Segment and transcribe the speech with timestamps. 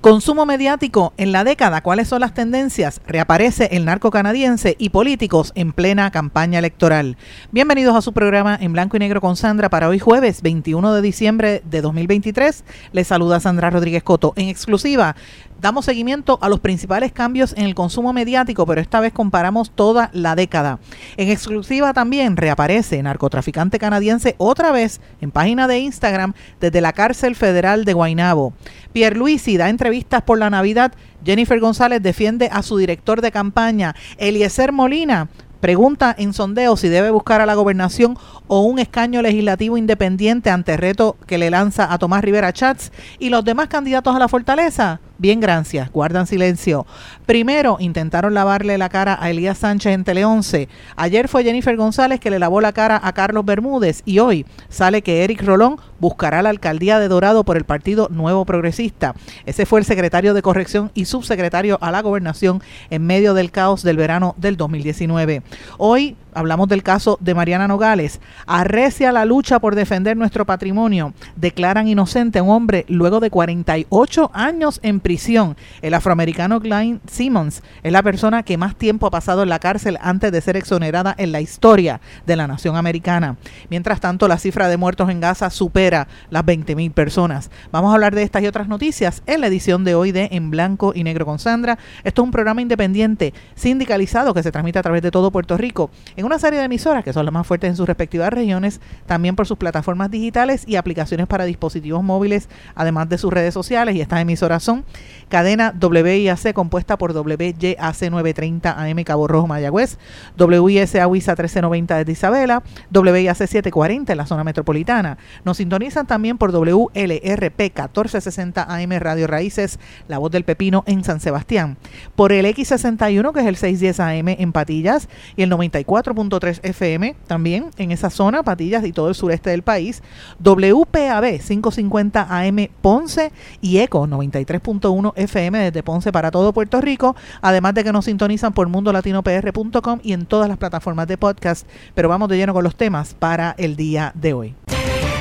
[0.00, 3.00] Consumo mediático en la década, ¿cuáles son las tendencias?
[3.08, 7.16] Reaparece el narco canadiense y políticos en plena campaña electoral.
[7.50, 11.02] Bienvenidos a su programa en blanco y negro con Sandra para hoy jueves 21 de
[11.02, 12.62] diciembre de 2023.
[12.92, 15.16] Les saluda Sandra Rodríguez Coto en exclusiva
[15.60, 20.10] damos seguimiento a los principales cambios en el consumo mediático, pero esta vez comparamos toda
[20.12, 20.78] la década.
[21.16, 27.34] En exclusiva también reaparece narcotraficante canadiense otra vez en página de Instagram desde la cárcel
[27.34, 28.52] federal de Guaynabo.
[28.92, 30.92] Pierre Luisi da entrevistas por la Navidad.
[31.24, 33.94] Jennifer González defiende a su director de campaña.
[34.18, 35.28] Eliezer Molina
[35.60, 38.16] pregunta en sondeo si debe buscar a la gobernación
[38.46, 42.92] o un escaño legislativo independiente ante el reto que le lanza a Tomás Rivera Chats
[43.18, 45.90] y los demás candidatos a la fortaleza Bien, gracias.
[45.90, 46.86] Guardan silencio.
[47.26, 50.68] Primero, intentaron lavarle la cara a Elías Sánchez en Tele 11.
[50.94, 55.02] Ayer fue Jennifer González que le lavó la cara a Carlos Bermúdez y hoy sale
[55.02, 59.16] que Eric Rolón buscará la alcaldía de Dorado por el Partido Nuevo Progresista.
[59.44, 63.82] Ese fue el secretario de Corrección y subsecretario a la Gobernación en medio del caos
[63.82, 65.42] del verano del 2019.
[65.78, 68.20] Hoy hablamos del caso de Mariana Nogales.
[68.46, 71.12] Arrecia la lucha por defender nuestro patrimonio.
[71.36, 75.56] Declaran inocente a un hombre luego de 48 años en prisión.
[75.82, 79.98] El afroamericano Glenn Simmons es la persona que más tiempo ha pasado en la cárcel
[80.00, 83.36] antes de ser exonerada en la historia de la nación americana.
[83.70, 87.50] Mientras tanto, la cifra de muertos en Gaza supera las 20.000 personas.
[87.72, 90.50] Vamos a hablar de estas y otras noticias en la edición de hoy de En
[90.50, 91.78] Blanco y Negro con Sandra.
[92.04, 95.90] Esto es un programa independiente sindicalizado que se transmite a través de todo Puerto Rico
[96.18, 99.36] en una serie de emisoras que son las más fuertes en sus respectivas regiones, también
[99.36, 103.94] por sus plataformas digitales y aplicaciones para dispositivos móviles, además de sus redes sociales.
[103.94, 104.84] Y estas emisoras son
[105.28, 109.96] cadena WIAC compuesta por WYAC 930 AM Cabo Rojo Mayagüez,
[110.36, 115.18] WISA WISA 1390 de Isabela, WIAC 740 en la zona metropolitana.
[115.44, 119.78] Nos sintonizan también por WLRP 1460 AM Radio Raíces,
[120.08, 121.76] La Voz del Pepino en San Sebastián,
[122.16, 127.16] por el X61 que es el 610 AM en Patillas y el 94 3 FM
[127.26, 130.02] también en esa zona, Patillas y todo el sureste del país,
[130.42, 137.74] WPAB 550 AM Ponce y ECO 93.1 FM desde Ponce para todo Puerto Rico, además
[137.74, 142.28] de que nos sintonizan por mundolatinopr.com y en todas las plataformas de podcast, pero vamos
[142.28, 144.54] de lleno con los temas para el día de hoy.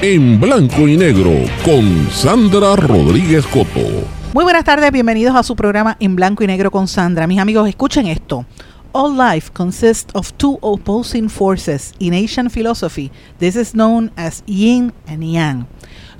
[0.01, 1.31] En blanco y negro
[1.65, 4.07] con Sandra Rodríguez Coto.
[4.33, 7.25] Muy buenas tardes, bienvenidos a su programa En blanco y negro con Sandra.
[7.25, 8.45] Mis amigos, escuchen esto.
[8.97, 11.93] All life consists of two opposing forces.
[11.99, 15.67] In Asian philosophy, this is known as yin and yang.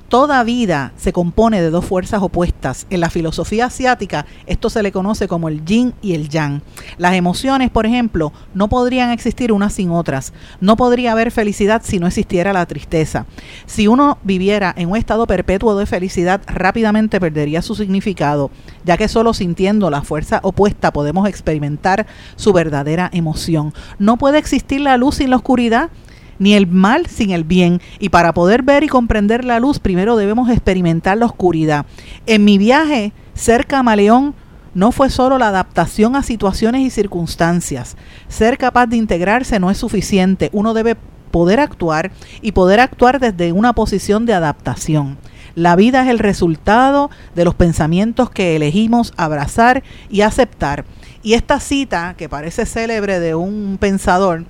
[0.08, 2.86] Toda vida se compone de dos fuerzas opuestas.
[2.88, 6.62] En la filosofía asiática esto se le conoce como el yin y el yang.
[6.96, 10.32] Las emociones, por ejemplo, no podrían existir unas sin otras.
[10.62, 13.26] No podría haber felicidad si no existiera la tristeza.
[13.66, 18.50] Si uno viviera en un estado perpetuo de felicidad, rápidamente perdería su significado,
[18.86, 23.74] ya que solo sintiendo la fuerza opuesta podemos experimentar su verdadera emoción.
[23.98, 25.90] No puede existir la luz sin la oscuridad
[26.38, 27.80] ni el mal sin el bien.
[27.98, 31.86] Y para poder ver y comprender la luz, primero debemos experimentar la oscuridad.
[32.26, 34.34] En mi viaje, cerca a Maleón,
[34.74, 37.96] no fue solo la adaptación a situaciones y circunstancias.
[38.28, 40.50] Ser capaz de integrarse no es suficiente.
[40.52, 40.96] Uno debe
[41.30, 42.10] poder actuar
[42.42, 45.18] y poder actuar desde una posición de adaptación.
[45.54, 50.84] La vida es el resultado de los pensamientos que elegimos abrazar y aceptar.
[51.22, 54.44] Y esta cita, que parece célebre de un pensador,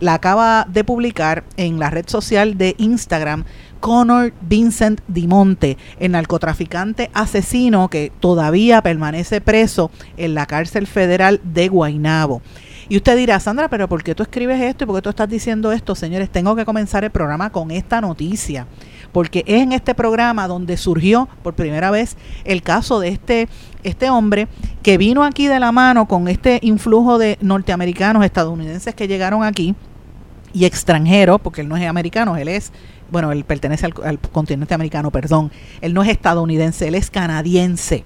[0.00, 3.44] la acaba de publicar en la red social de Instagram
[3.80, 11.68] Connor Vincent Dimonte, el narcotraficante asesino que todavía permanece preso en la cárcel federal de
[11.68, 12.42] Guaynabo.
[12.88, 15.28] Y usted dirá, Sandra, pero ¿por qué tú escribes esto y por qué tú estás
[15.28, 15.94] diciendo esto?
[15.94, 18.66] Señores, tengo que comenzar el programa con esta noticia,
[19.12, 23.48] porque es en este programa donde surgió por primera vez el caso de este,
[23.84, 24.48] este hombre
[24.82, 29.76] que vino aquí de la mano con este influjo de norteamericanos, estadounidenses que llegaron aquí
[30.52, 32.72] y extranjero, porque él no es americano, él es,
[33.10, 35.50] bueno, él pertenece al, continente americano, perdón,
[35.80, 38.04] él no es estadounidense, él es canadiense.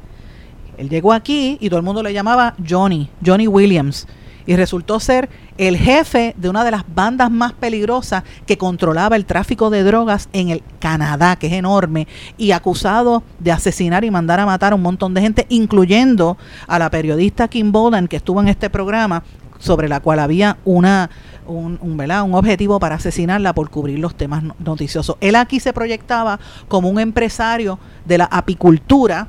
[0.76, 4.06] Él llegó aquí y todo el mundo le llamaba Johnny, Johnny Williams.
[4.46, 9.24] y resultó ser el jefe de una de las bandas más peligrosas que controlaba el
[9.24, 12.06] tráfico de drogas en el Canadá, que es enorme,
[12.36, 16.36] y acusado de asesinar y mandar a matar a un montón de gente, incluyendo
[16.66, 19.22] a la periodista Kim Bolan, que estuvo en este programa,
[19.58, 21.08] sobre la cual había una
[21.46, 25.16] un, un, un objetivo para asesinarla por cubrir los temas noticiosos.
[25.20, 26.38] Él aquí se proyectaba
[26.68, 29.28] como un empresario de la apicultura,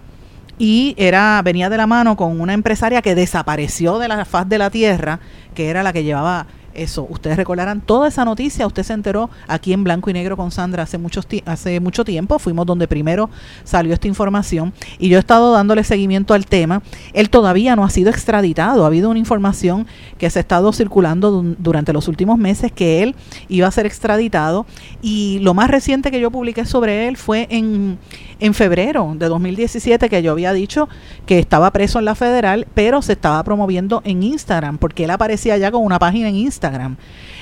[0.58, 4.58] y era venía de la mano con una empresaria que desapareció de la faz de
[4.58, 5.20] la tierra,
[5.54, 7.08] que era la que llevaba eso.
[7.10, 10.84] Ustedes recordarán toda esa noticia, usted se enteró aquí en Blanco y Negro con Sandra
[10.84, 13.30] hace, muchos hace mucho tiempo, fuimos donde primero
[13.64, 14.74] salió esta información.
[15.00, 16.82] Y yo he estado dándole seguimiento al tema.
[17.14, 19.88] Él todavía no ha sido extraditado, ha habido una información
[20.18, 23.16] que se ha estado circulando durante los últimos meses que él
[23.48, 24.66] iba a ser extraditado.
[25.02, 27.98] Y lo más reciente que yo publiqué sobre él fue en,
[28.40, 30.90] en febrero de 2017 que yo había dicho
[31.26, 35.58] que estaba preso en la federal, pero se estaba promoviendo en Instagram porque él aparecía
[35.58, 36.98] ya con una página en Instagram Instagram.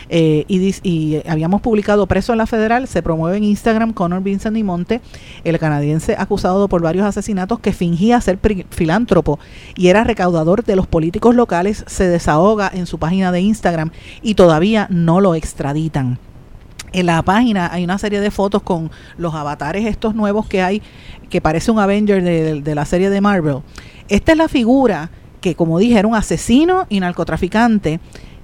[0.09, 4.63] Eh, y, habíamos publicado Preso en la Federal, se promueve en Instagram Conor Vincent y
[4.63, 5.01] Monte,
[5.43, 8.37] el canadiense acusado por varios asesinatos que fingía ser
[8.69, 9.39] filántropo
[9.75, 13.91] y era recaudador de los políticos locales, se desahoga en su página de Instagram
[14.21, 16.19] y todavía no lo extraditan.
[16.91, 20.81] En la página hay una serie de fotos con los avatares estos nuevos que hay,
[21.29, 23.59] que parece un Avenger de, de la serie de Marvel.
[24.09, 25.09] Esta es la figura
[25.43, 27.99] que, como dije, era un asesino y narcotraficante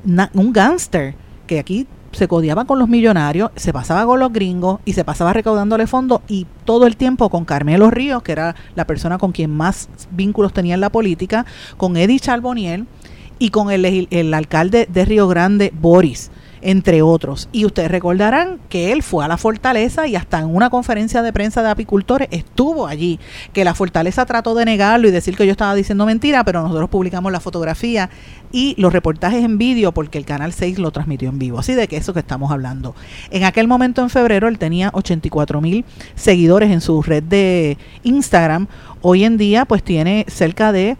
[0.05, 1.15] un gángster
[1.47, 5.33] que aquí se codiaba con los millonarios, se pasaba con los gringos y se pasaba
[5.33, 9.51] recaudándole fondos y todo el tiempo con Carmelo Ríos, que era la persona con quien
[9.51, 11.45] más vínculos tenía en la política,
[11.77, 12.87] con Eddie Charboniel
[13.37, 17.49] y con el, el alcalde de Río Grande, Boris entre otros.
[17.51, 21.33] Y ustedes recordarán que él fue a la fortaleza y hasta en una conferencia de
[21.33, 23.19] prensa de apicultores estuvo allí,
[23.53, 26.89] que la fortaleza trató de negarlo y decir que yo estaba diciendo mentira, pero nosotros
[26.89, 28.09] publicamos la fotografía
[28.51, 31.59] y los reportajes en vídeo porque el Canal 6 lo transmitió en vivo.
[31.59, 32.95] Así de que eso que estamos hablando.
[33.31, 35.85] En aquel momento en febrero él tenía 84 mil
[36.15, 38.67] seguidores en su red de Instagram.
[39.01, 40.97] Hoy en día pues tiene cerca de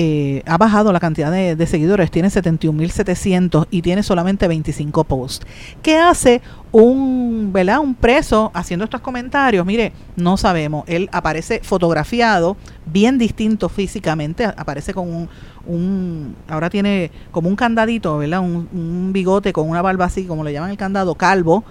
[0.00, 5.44] eh, ha bajado la cantidad de, seguidores, tiene 71.700 y tiene solamente 25 posts.
[5.82, 6.40] ¿Qué hace
[6.70, 7.80] un, ¿verdad?
[7.80, 9.66] un preso haciendo estos comentarios?
[9.66, 10.84] Mire, no sabemos.
[10.86, 12.56] Él aparece fotografiado,
[12.86, 15.28] bien distinto físicamente, aparece con
[15.66, 18.38] un, ahora tiene como un candadito, ¿verdad?
[18.38, 21.64] Un, un bigote con una barba así, como le llaman el candado, calvo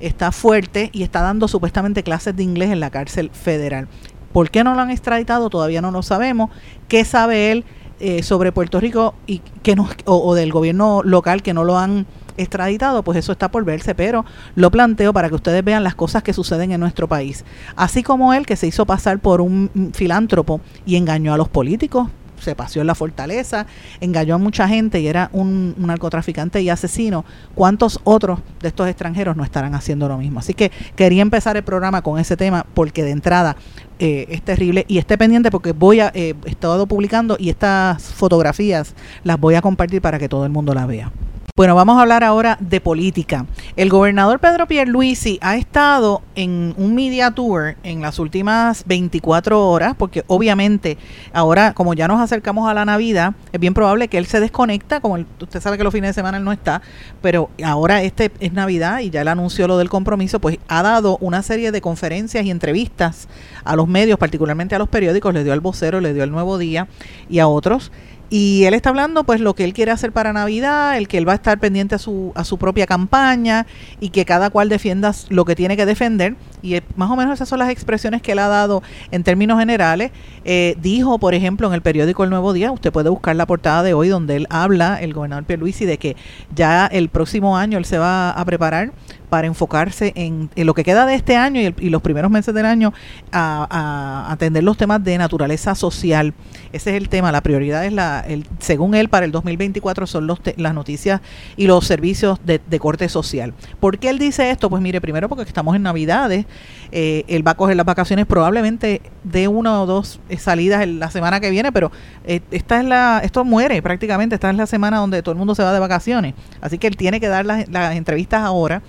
[0.00, 3.88] está fuerte y está dando supuestamente clases de inglés en la cárcel federal.
[4.36, 5.48] ¿Por qué no lo han extraditado?
[5.48, 6.50] Todavía no lo sabemos.
[6.88, 7.64] ¿Qué sabe él
[8.00, 12.04] eh, sobre Puerto Rico y que no, o, del gobierno local que no lo han
[12.36, 13.02] extraditado?
[13.02, 16.34] Pues eso está por verse, pero lo planteo para que ustedes vean las cosas que
[16.34, 17.46] suceden en nuestro país.
[17.76, 22.10] Así como él que se hizo pasar por un filántropo y engañó a los políticos,
[22.46, 23.66] se paseó en la fortaleza,
[24.00, 29.36] engañó a mucha gente y era un, narcotraficante y asesino, ¿cuántos otros de estos extranjeros
[29.36, 30.38] no estarán haciendo lo mismo?
[30.38, 33.56] Así que quería empezar el programa con ese tema porque de entrada
[33.98, 38.02] eh, es terrible y esté pendiente porque voy a, eh, he estado publicando y estas
[38.02, 38.94] fotografías
[39.24, 41.10] las voy a compartir para que todo el mundo las vea.
[41.56, 43.46] Bueno, vamos a hablar ahora de política.
[43.76, 49.94] El gobernador Pedro Pierluisi ha estado en un media tour en las últimas 24 horas,
[49.96, 50.98] porque obviamente
[51.32, 55.00] ahora, como ya nos acercamos a la Navidad, es bien probable que él se desconecta,
[55.00, 56.82] como usted sabe que los fines de semana él no está,
[57.22, 61.16] pero ahora este es Navidad y ya él anunció lo del compromiso, pues ha dado
[61.22, 63.28] una serie de conferencias y entrevistas
[63.64, 66.58] a los medios, particularmente a los periódicos, le dio al vocero, le dio al Nuevo
[66.58, 66.86] Día
[67.30, 67.92] y a otros
[68.28, 71.28] y él está hablando pues lo que él quiere hacer para Navidad, el que él
[71.28, 73.66] va a estar pendiente a su, a su propia campaña
[74.00, 76.34] y que cada cual defienda lo que tiene que defender.
[76.60, 80.10] Y más o menos esas son las expresiones que él ha dado en términos generales.
[80.44, 83.84] Eh, dijo, por ejemplo, en el periódico El Nuevo Día, usted puede buscar la portada
[83.84, 86.16] de hoy donde él habla, el gobernador Pierluisi, de que
[86.54, 88.92] ya el próximo año él se va a preparar
[89.28, 92.92] para enfocarse en, lo que queda de este año y, los primeros meses del año
[93.32, 96.34] a, atender los temas de naturaleza social.
[96.72, 100.26] Ese es el tema, la prioridad es la, el, según él, para el 2024 son
[100.26, 101.20] los las noticias
[101.56, 103.54] y los servicios de, corte social.
[103.80, 104.68] ¿Por qué él dice esto?
[104.68, 106.44] Pues mire, primero porque estamos en Navidades,
[106.92, 111.10] eh, él va a coger las vacaciones probablemente de una o dos salidas en la
[111.10, 111.90] semana que viene, pero
[112.26, 115.54] eh, esta es la, esto muere prácticamente, esta es la semana donde todo el mundo
[115.54, 116.34] se va de vacaciones.
[116.60, 118.82] Así que él tiene que dar las, las entrevistas ahora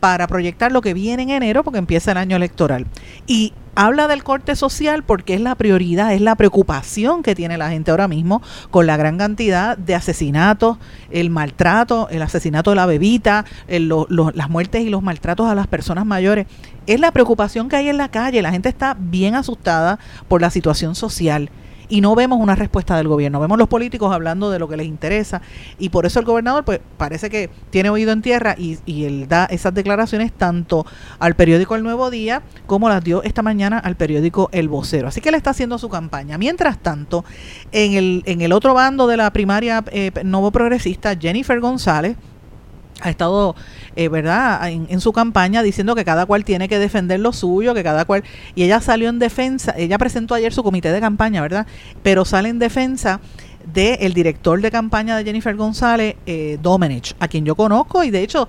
[0.00, 2.86] para proyectar lo que viene en enero porque empieza el año electoral.
[3.26, 7.70] Y habla del corte social porque es la prioridad, es la preocupación que tiene la
[7.70, 10.78] gente ahora mismo con la gran cantidad de asesinatos,
[11.10, 16.06] el maltrato, el asesinato de la bebita, las muertes y los maltratos a las personas
[16.06, 16.46] mayores.
[16.86, 20.50] Es la preocupación que hay en la calle, la gente está bien asustada por la
[20.50, 21.50] situación social
[21.90, 23.40] y no vemos una respuesta del gobierno.
[23.40, 25.42] Vemos los políticos hablando de lo que les interesa
[25.78, 29.28] y por eso el gobernador pues parece que tiene oído en tierra y, y él
[29.28, 30.86] da esas declaraciones tanto
[31.18, 35.08] al periódico El Nuevo Día como las dio esta mañana al periódico El Vocero.
[35.08, 36.38] Así que él está haciendo su campaña.
[36.38, 37.24] Mientras tanto,
[37.72, 42.16] en el, en el otro bando de la primaria eh, nuevo progresista, Jennifer González,
[43.02, 43.54] ha estado,
[43.96, 47.82] eh, ¿verdad?, en, su campaña diciendo que cada cual tiene que defender lo suyo, que
[47.82, 48.24] cada cual...
[48.54, 51.66] Y ella salió en defensa, ella presentó ayer su comité de campaña, ¿verdad?
[52.02, 53.20] Pero sale en defensa
[53.72, 58.22] del director de campaña de Jennifer González, eh, Domenech, a quien yo conozco y de
[58.22, 58.48] hecho,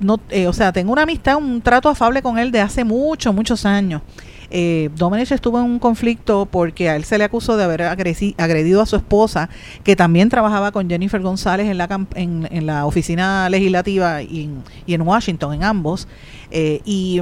[0.00, 3.34] no, eh, o sea, tengo una amistad, un trato afable con él de hace muchos,
[3.34, 4.02] muchos años.
[4.54, 8.82] Eh, Domenech estuvo en un conflicto porque a él se le acusó de haber agredido
[8.82, 9.48] a su esposa,
[9.82, 14.50] que también trabajaba con Jennifer González en la, en, la oficina legislativa y
[14.86, 16.06] en, Washington, en ambos.
[16.50, 17.18] Eh, y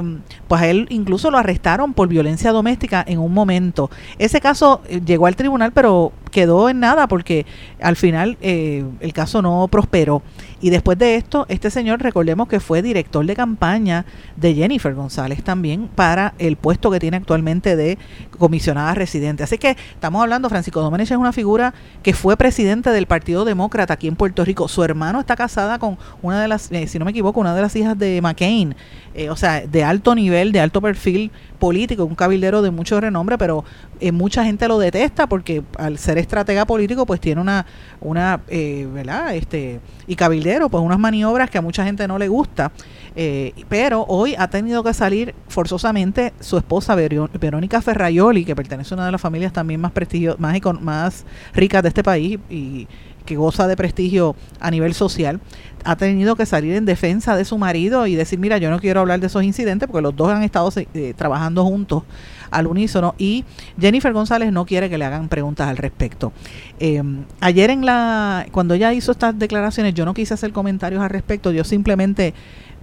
[0.49, 3.89] pues a él incluso lo arrestaron por violencia doméstica en un momento.
[4.19, 7.45] Ese caso eh, llegó al tribunal, pero quedó en nada porque
[7.81, 10.21] al final eh, el caso no prosperó.
[10.61, 15.43] Y después de esto, este señor, recordemos que fue director de campaña de Jennifer González
[15.43, 17.97] también para el puesto que tiene actualmente de
[18.37, 19.43] comisionada residente.
[19.43, 23.95] Así que estamos hablando, Francisco Domenech es una figura que fue presidente del Partido Demócrata
[23.95, 24.67] aquí en Puerto Rico.
[24.67, 27.61] Su hermano está casada con una de las, eh, si no me equivoco, una de
[27.61, 28.75] las hijas de McCain,
[29.13, 33.37] eh, o sea, de alto nivel, de alto perfil político, un cabildero de mucho renombre,
[33.37, 33.63] pero
[33.99, 37.67] eh, mucha gente lo detesta porque al ser estratega político, pues tiene una,
[37.99, 39.35] una eh, ¿verdad?
[39.35, 42.71] Este, y cabildero, pues unas maniobras que a mucha gente no le gusta.
[43.15, 48.97] Eh, pero hoy ha tenido que salir forzosamente su esposa Verónica Ferraioli, que pertenece a
[48.97, 52.87] una de las familias también más prestigio, más, más ricas de este país y
[53.25, 55.39] que goza de prestigio a nivel social,
[55.83, 59.01] ha tenido que salir en defensa de su marido y decir, mira, yo no quiero
[59.01, 62.03] hablar de esos incidentes porque los dos han estado eh, trabajando juntos
[62.49, 63.45] al unísono y
[63.79, 66.33] Jennifer González no quiere que le hagan preguntas al respecto.
[66.79, 71.09] Em, ayer en la, cuando ella hizo estas declaraciones, yo no quise hacer comentarios al
[71.09, 72.33] respecto, yo simplemente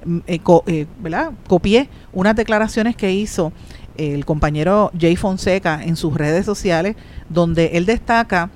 [0.05, 0.87] mm, eh, eh,
[1.47, 3.53] copié unas declaraciones que hizo
[3.97, 6.95] el compañero Jay Fonseca en sus redes sociales,
[7.29, 8.49] donde él destaca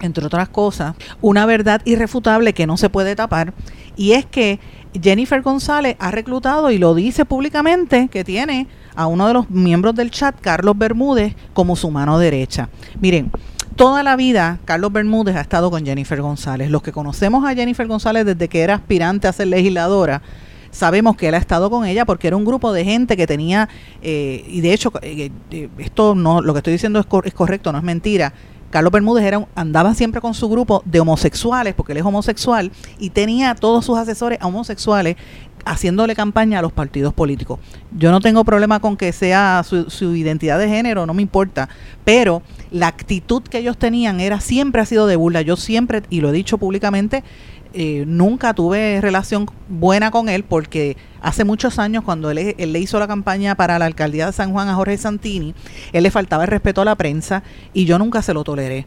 [0.00, 3.54] entre otras cosas, una verdad irrefutable que no se puede tapar,
[3.96, 4.60] y es que
[5.00, 8.66] Jennifer González ha reclutado y lo dice públicamente que tiene
[8.96, 12.68] a uno de los miembros del chat, Carlos Bermúdez, como su mano derecha.
[13.00, 13.30] Miren,
[13.76, 16.70] toda la vida Carlos Bermúdez ha estado con Jennifer González.
[16.70, 20.22] Los que conocemos a Jennifer González desde que era aspirante a ser legisladora,
[20.70, 23.68] sabemos que él ha estado con ella porque era un grupo de gente que tenía,
[24.02, 27.72] eh, y de hecho, eh, eh, esto no, lo que estoy diciendo es, es correcto,
[27.72, 28.32] no es mentira,
[28.70, 33.50] Carlos Bermúdez andaba siempre con su grupo de homosexuales, porque él es homosexual, y tenía
[33.50, 35.16] a todos sus asesores homosexuales
[35.64, 37.58] haciéndole campaña a los partidos políticos.
[37.96, 41.68] Yo no tengo problema con que sea su, su, identidad de género, no me importa,
[42.04, 45.42] pero la actitud que ellos tenían era siempre ha sido de burla.
[45.42, 47.24] Yo siempre, y lo he dicho públicamente,
[47.72, 52.98] eh, nunca tuve relación buena con él porque hace muchos años cuando él, le hizo
[52.98, 55.54] la campaña para la alcaldía de San Juan a Jorge Santini,
[55.92, 58.86] él le faltaba el respeto a la prensa y yo nunca se lo toleré.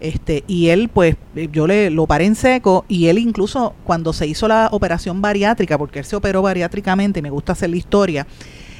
[0.00, 1.16] Este, y él, pues,
[1.52, 5.76] yo le lo paré en seco y él incluso cuando se hizo la operación bariátrica,
[5.76, 8.26] porque él se operó bariátricamente, y me gusta hacer la historia,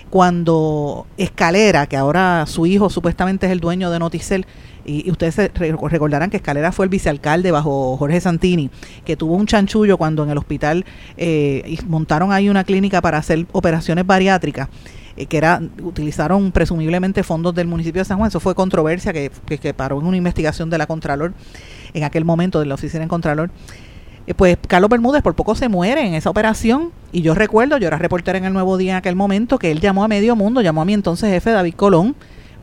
[0.09, 4.47] cuando Escalera, que ahora su hijo supuestamente es el dueño de Noticel,
[4.90, 8.70] y, ustedes recordarán que Escalera fue el vicealcalde bajo Jorge Santini,
[9.04, 10.85] que tuvo un chanchullo cuando en el hospital
[11.16, 14.68] eh, montaron ahí una clínica para hacer operaciones bariátricas
[15.16, 18.28] eh, que era utilizaron presumiblemente fondos del municipio de San Juan.
[18.28, 21.32] Eso fue controversia que, que, paró en una investigación de la Contralor
[21.94, 23.50] en aquel momento, de la oficina en Contralor.
[24.26, 27.88] Eh, pues Carlos Bermúdez por poco se muere en esa operación y yo recuerdo, yo
[27.88, 30.61] era reportera en el Nuevo Día en aquel momento, que él llamó a medio mundo,
[30.61, 32.16] llamó a mi entonces jefe David Colón,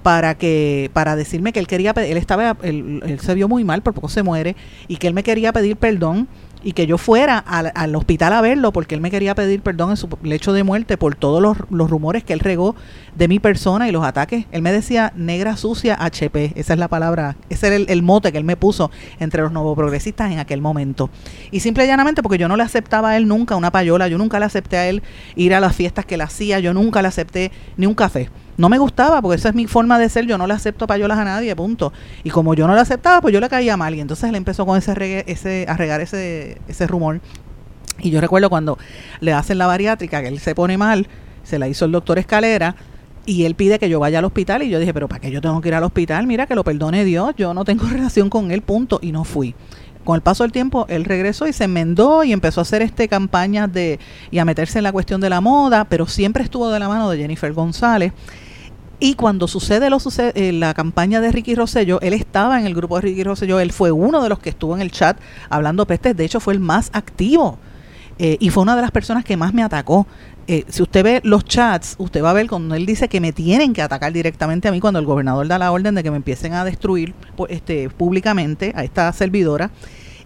[0.07, 3.93] para que para decirme que él quería él estaba él, se vio muy mal por
[3.93, 4.55] poco se muere
[4.87, 6.29] y que él me quería pedir perdón
[6.63, 9.89] y que yo fuera al, al, hospital a verlo porque él me quería pedir perdón
[9.89, 12.73] en su lecho de muerte por todos los, los, rumores que él regó
[13.17, 14.45] de mi persona y los ataques.
[14.53, 18.31] Él me decía negra sucia HP, esa es la palabra, ese era el, el mote
[18.31, 21.09] que él me puso entre los nuevos progresistas en aquel momento.
[21.51, 24.17] Y simple y llanamente porque yo no le aceptaba a él nunca una payola, yo
[24.17, 25.03] nunca le acepté a él
[25.35, 28.69] ir a las fiestas que él hacía, yo nunca le acepté ni un café no
[28.69, 31.23] me gustaba porque esa es mi forma de ser, yo no le acepto payolas a
[31.23, 31.93] nadie, punto.
[32.23, 34.65] Y como yo no le aceptaba, pues yo le caía mal y entonces él empezó
[34.65, 37.21] con ese, ese a regar ese, ese rumor.
[37.99, 38.77] Y yo recuerdo cuando
[39.19, 41.07] le hacen la bariátrica, que él se pone mal,
[41.43, 42.75] se la hizo el doctor Escalera,
[43.27, 45.41] y él pide que yo vaya al hospital y yo dije, pero ¿para qué yo
[45.41, 46.25] tengo que ir al hospital?
[46.25, 49.53] Mira, que lo perdone Dios, yo no tengo relación con él, punto, y no fui.
[50.07, 53.09] Con el paso del tiempo, él regresó y se enmendó y empezó a hacer este
[53.09, 53.99] campañas de
[54.31, 57.09] y a meterse en la cuestión de la moda, pero siempre estuvo de la mano
[57.09, 58.13] de Jennifer González
[59.01, 62.73] Y cuando sucede, lo sucede eh, la campaña de Ricky Rosselló, él estaba en el
[62.73, 65.85] grupo de Ricky Rosselló, él fue uno de los que estuvo en el chat hablando
[65.85, 67.57] pestes, de hecho fue el más activo
[68.17, 70.07] eh, y fue una de las personas que más me atacó.
[70.49, 73.33] Eh, si usted ve los chats, usted va a ver cuando él dice que me
[73.33, 76.17] tienen que atacar directamente a mí, cuando el gobernador da la orden de que me
[76.17, 79.71] empiecen a destruir pues, este, públicamente a esta servidora.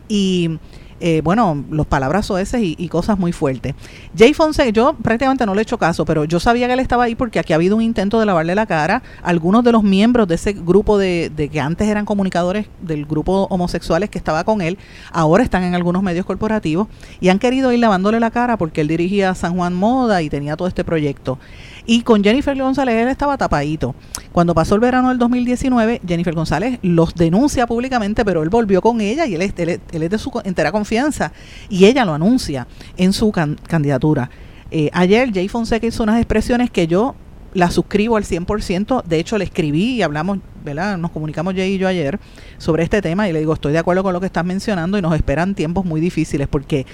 [0.07, 0.59] Y
[1.01, 3.75] eh, bueno, los palabras soeces y, y, cosas muy fuertes.
[4.15, 7.05] Jay Fonseca, yo prácticamente no le he hecho caso, pero yo sabía que él estaba
[7.05, 9.01] ahí porque aquí ha habido un intento de lavarle la cara.
[9.23, 13.47] Algunos de los miembros de ese grupo de, de que antes eran comunicadores del grupo
[13.49, 14.77] homosexuales que estaba con él,
[15.11, 16.87] ahora están en algunos medios corporativos
[17.19, 20.55] y han querido ir lavándole la cara porque él dirigía San Juan Moda y tenía
[20.55, 21.39] todo este proyecto.
[21.85, 23.95] Y con Jennifer González él estaba tapadito.
[24.31, 29.01] Cuando pasó el verano del 2019, Jennifer González los denuncia públicamente, pero él volvió con
[29.01, 31.31] ella y él es, de su entera confianza.
[31.69, 34.29] Y ella lo anuncia en su candidatura.
[34.69, 37.15] Eh, ayer Jay Fonseca hizo unas expresiones que yo
[37.53, 39.03] la suscribo al 100%.
[39.03, 40.97] De hecho, le escribí y hablamos, ¿verdad?
[40.97, 42.19] Nos comunicamos Jay y yo ayer
[42.57, 45.01] sobre este tema y le digo, estoy de acuerdo con lo que estás mencionando y
[45.01, 46.85] nos esperan tiempos muy difíciles porque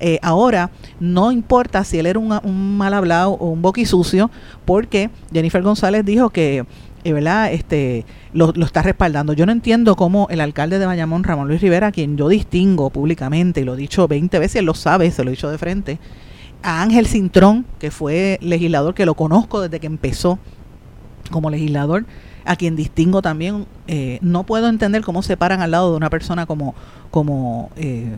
[0.00, 0.70] eh, ahora
[1.00, 4.30] no importa si él era un, mal hablado o un boquisucio,
[4.64, 6.64] porque Jennifer González dijo que
[7.04, 7.52] eh, ¿verdad?
[7.52, 9.32] Este, lo, lo, está respaldando.
[9.32, 13.60] Yo no entiendo cómo el alcalde de Bayamón, Ramón Luis Rivera, quien yo distingo públicamente,
[13.60, 16.00] y lo he dicho 20 veces, él lo sabe, se lo he dicho de frente,
[16.66, 20.40] a Ángel Cintrón, que fue legislador, que lo conozco desde que empezó
[21.30, 22.06] como legislador,
[22.46, 26.10] a quien distingo también, eh, no puedo entender cómo se paran al lado de una
[26.10, 26.74] persona como,
[27.10, 28.16] como eh,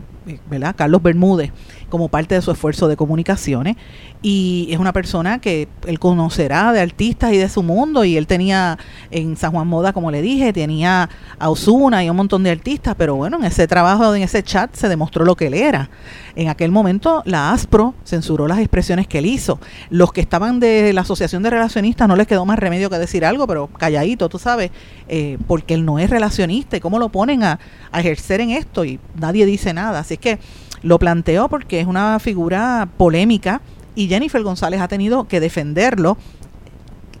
[0.49, 0.75] ¿verdad?
[0.75, 1.51] Carlos Bermúdez,
[1.89, 3.77] como parte de su esfuerzo de comunicaciones.
[4.21, 8.03] Y es una persona que él conocerá de artistas y de su mundo.
[8.03, 8.77] Y él tenía
[9.11, 11.09] en San Juan Moda, como le dije, tenía
[11.39, 12.95] a Osuna y un montón de artistas.
[12.97, 15.89] Pero bueno, en ese trabajo, en ese chat, se demostró lo que él era.
[16.35, 19.59] En aquel momento, la ASPRO censuró las expresiones que él hizo.
[19.89, 23.25] Los que estaban de la Asociación de Relacionistas no les quedó más remedio que decir
[23.25, 24.71] algo, pero calladito, tú sabes,
[25.07, 26.75] eh, porque él no es relacionista.
[26.75, 27.59] ¿Y cómo lo ponen a,
[27.93, 28.83] ejercer en esto?
[28.83, 29.99] Y nadie dice nada.
[29.99, 30.39] Así que
[30.81, 33.61] lo planteo porque es una figura polémica
[33.95, 36.17] y Jennifer González ha tenido que defenderlo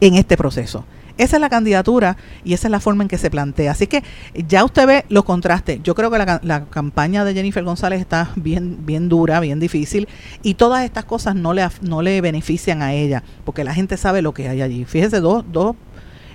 [0.01, 0.85] en este proceso.
[1.19, 2.15] Esa es la candidatura
[2.45, 3.71] y esa es la forma en que se plantea.
[3.71, 4.05] Así que
[4.47, 5.83] ya usted ve los contrastes.
[5.83, 10.07] Yo creo que la, la, campaña de Jennifer González está bien, bien dura, bien difícil
[10.43, 14.21] y todas estas cosas no le, no le benefician a ella porque la gente sabe
[14.21, 14.85] lo que hay allí.
[14.85, 15.75] Fíjese, dos, dos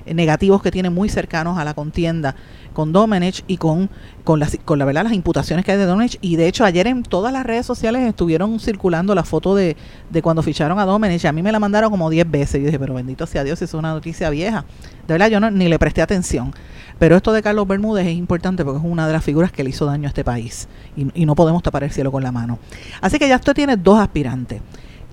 [0.06, 2.34] negativos que tiene muy cercanos a la contienda
[2.74, 3.88] con Domenech y con,
[4.24, 6.18] con, las, con la verdad las imputaciones que hay de Domenech.
[6.20, 9.76] Y de hecho ayer en todas las redes sociales estuvieron circulando la foto de,
[10.10, 11.24] de cuando ficharon a Domenech.
[11.24, 12.60] A mí me la mandaron como 10 veces.
[12.60, 14.64] Y dije, pero bendito sea Dios, es una noticia vieja.
[15.06, 16.52] De verdad yo no, ni le presté atención.
[16.98, 19.70] Pero esto de Carlos Bermúdez es importante porque es una de las figuras que le
[19.70, 20.68] hizo daño a este país.
[20.96, 22.58] Y, y no podemos tapar el cielo con la mano.
[23.00, 24.60] Así que ya usted tiene dos aspirantes.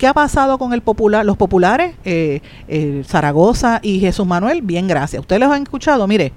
[0.02, 1.94] ¿Qué ha pasado con el popular, los populares?
[2.04, 5.20] Eh, eh, Zaragoza y Jesús Manuel, bien, gracias.
[5.20, 6.08] ¿Ustedes los han escuchado?
[6.08, 6.32] Mire,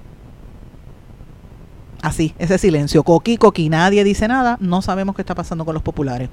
[2.00, 3.02] así, ese silencio.
[3.02, 4.56] Coqui, coqui, nadie dice nada.
[4.60, 6.28] No sabemos qué está pasando con los populares.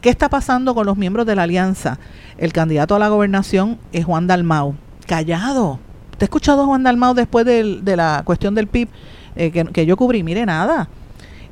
[0.00, 1.98] ¿Qué está pasando con los miembros de la alianza?
[2.38, 4.74] El candidato a la gobernación es Juan Dalmau.
[5.06, 5.80] Callado.
[6.16, 8.88] ¿Te ha escuchado a Juan Dalmau después de, la cuestión del PIB
[9.36, 10.22] eh, que, que yo cubrí?
[10.22, 10.88] Mire, nada.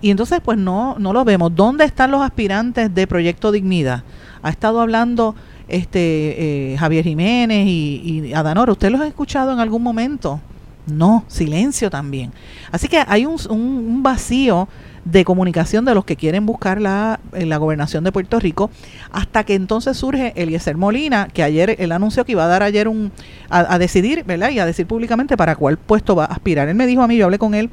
[0.00, 1.54] Y entonces, pues no, no lo vemos.
[1.54, 4.04] ¿Dónde están los aspirantes de Proyecto Dignidad?
[4.42, 5.34] Ha estado hablando
[5.68, 8.34] este eh, Javier Jiménez y, y.
[8.70, 10.40] ¿Usted los ha escuchado en algún momento?
[10.86, 12.32] No, silencio también.
[12.72, 14.68] Así que hay un, un, vacío
[15.04, 18.70] de comunicación de los que quieren buscar la, eh, la gobernación de Puerto Rico,
[19.10, 22.88] hasta que entonces surge Eliezer Molina, que ayer él anunció que iba a dar ayer
[22.88, 23.12] un,
[23.50, 24.50] a, a decidir, ¿verdad?
[24.50, 26.68] Y a decir públicamente para cuál puesto va a aspirar.
[26.68, 27.70] Él me dijo a mí, yo hablé con él,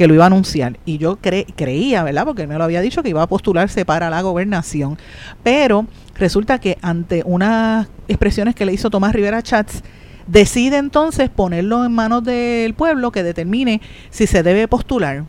[0.00, 0.78] que lo iba a anunciar.
[0.86, 2.24] Y yo cre creía, ¿verdad?
[2.24, 4.96] Porque él me lo había dicho que iba a postularse para la gobernación.
[5.42, 5.84] Pero
[6.14, 9.82] resulta que ante unas expresiones que le hizo Tomás Rivera Chats,
[10.26, 15.24] decide entonces ponerlo en manos del pueblo que determine si se debe postular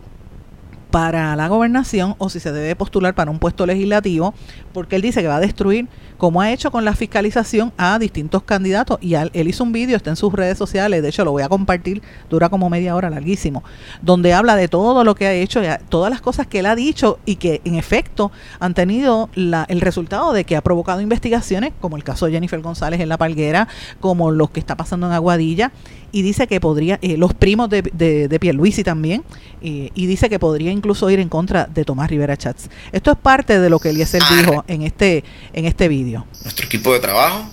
[0.89, 4.34] para la gobernación o si se debe postular para un puesto legislativo,
[4.71, 5.89] porque él dice que va a destruir,
[6.21, 8.99] como ha hecho con la fiscalización, a distintos candidatos.
[9.01, 11.49] Y él, hizo un vídeo, está en sus redes sociales, de hecho lo voy a
[11.49, 13.63] compartir, dura como media hora, larguísimo,
[14.03, 17.17] donde habla de todo lo que ha hecho, todas las cosas que él ha dicho
[17.25, 21.97] y que en efecto han tenido la, el resultado de que ha provocado investigaciones, como
[21.97, 23.67] el caso de Jennifer González en La Palguera,
[23.99, 25.71] como lo que está pasando en Aguadilla,
[26.12, 29.23] y dice que podría, eh, los primos de, de, de Pierluisi también,
[29.62, 32.69] eh, y dice que podría incluso ir en contra de Tomás Rivera Chats.
[32.91, 36.11] Esto es parte de lo que Eliezer dijo en este, en este vídeo.
[36.43, 37.50] Nuestro equipo de trabajo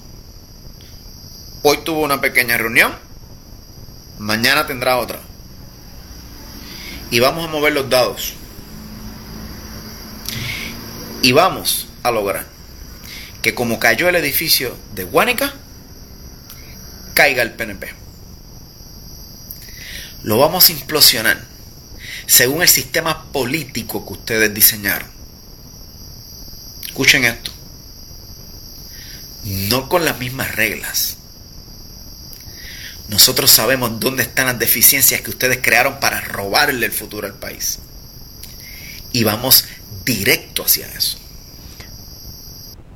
[1.63, 2.93] hoy tuvo una pequeña reunión,
[4.19, 5.21] mañana tendrá otra.
[7.11, 8.35] Y vamos a mover los dados.
[11.23, 12.47] Y vamos a lograr
[13.43, 15.55] que como cayó el edificio de Guánica,
[17.15, 17.95] caiga el PNP.
[20.23, 21.45] lo vamos a implosionar
[22.27, 25.09] según el sistema político que ustedes diseñaron.
[26.87, 27.58] Escuchen esto.
[29.49, 31.19] No con las mismas reglas.
[33.09, 37.79] Nosotros sabemos dónde están las deficiencias que ustedes crearon para robarle el futuro al país.
[39.13, 39.65] Y vamos
[40.05, 41.19] directo hacia eso.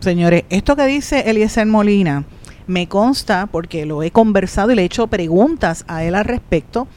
[0.00, 2.24] Señores, esto que dice Eliezer Molina
[2.66, 6.88] me consta porque lo he conversado y le he hecho preguntas a él al respecto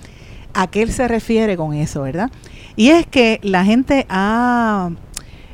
[0.54, 2.32] a qué él se refiere con eso, ¿verdad?
[2.76, 4.90] Y es que la gente ha,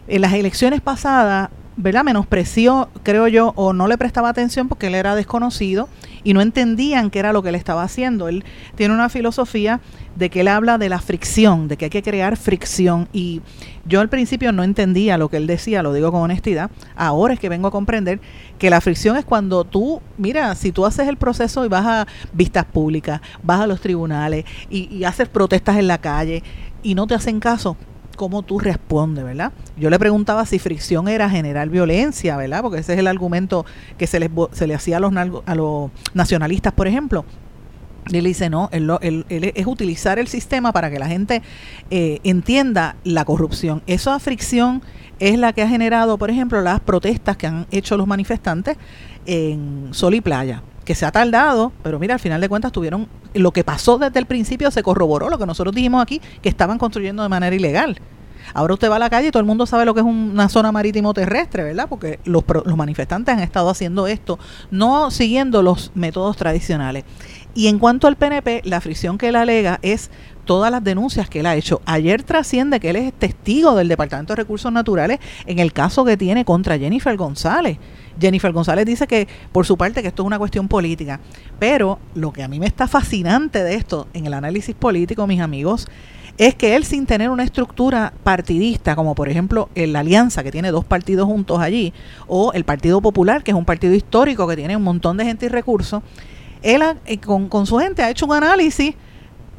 [0.07, 1.49] en las elecciones pasadas,
[1.81, 2.03] ¿verdad?
[2.03, 5.89] Menospreció, creo yo, o no le prestaba atención porque él era desconocido
[6.23, 8.27] y no entendían qué era lo que él estaba haciendo.
[8.27, 8.43] Él
[8.75, 9.81] tiene una filosofía
[10.15, 13.07] de que él habla de la fricción, de que hay que crear fricción.
[13.13, 13.41] Y
[13.85, 16.69] yo al principio no entendía lo que él decía, lo digo con honestidad.
[16.95, 18.19] Ahora es que vengo a comprender
[18.59, 22.07] que la fricción es cuando tú, mira, si tú haces el proceso y vas a
[22.33, 26.43] vistas públicas, vas a los tribunales y, y haces protestas en la calle
[26.83, 27.77] y no te hacen caso,
[28.21, 29.51] cómo tú respondes, ¿verdad?
[29.77, 32.61] Yo le preguntaba si fricción era generar violencia, ¿verdad?
[32.61, 33.65] Porque ese es el argumento
[33.97, 37.25] que se les, se le hacía a los, a los nacionalistas, por ejemplo.
[38.09, 41.41] Y él dice, no, él, es utilizar el sistema para que la gente
[41.89, 43.81] eh, entienda la corrupción.
[43.87, 44.83] Esa fricción
[45.17, 48.77] es la que ha generado, por ejemplo, las protestas que han hecho los manifestantes
[49.25, 50.61] en Sol y Playa
[50.95, 54.25] se ha tardado, pero mira, al final de cuentas tuvieron, lo que pasó desde el
[54.25, 57.99] principio se corroboró, lo que nosotros dijimos aquí, que estaban construyendo de manera ilegal.
[58.53, 60.49] Ahora usted va a la calle y todo el mundo sabe lo que es una
[60.49, 61.87] zona marítimo terrestre, ¿verdad?
[61.87, 64.39] Porque los, los manifestantes han estado haciendo esto,
[64.71, 67.05] no siguiendo los métodos tradicionales.
[67.53, 70.09] Y en cuanto al PNP, la fricción que él alega es
[70.45, 71.81] todas las denuncias que él ha hecho.
[71.85, 76.17] Ayer trasciende que él es testigo del Departamento de Recursos Naturales en el caso que
[76.17, 77.77] tiene contra Jennifer González.
[78.19, 81.19] Jennifer González dice que, por su parte, que esto es una cuestión política.
[81.59, 85.41] Pero lo que a mí me está fascinante de esto en el análisis político, mis
[85.41, 85.87] amigos,
[86.37, 90.71] es que él sin tener una estructura partidista, como por ejemplo la alianza que tiene
[90.71, 91.93] dos partidos juntos allí,
[92.27, 95.45] o el Partido Popular, que es un partido histórico que tiene un montón de gente
[95.45, 96.01] y recursos,
[96.61, 98.95] él eh, con, con su gente ha hecho un análisis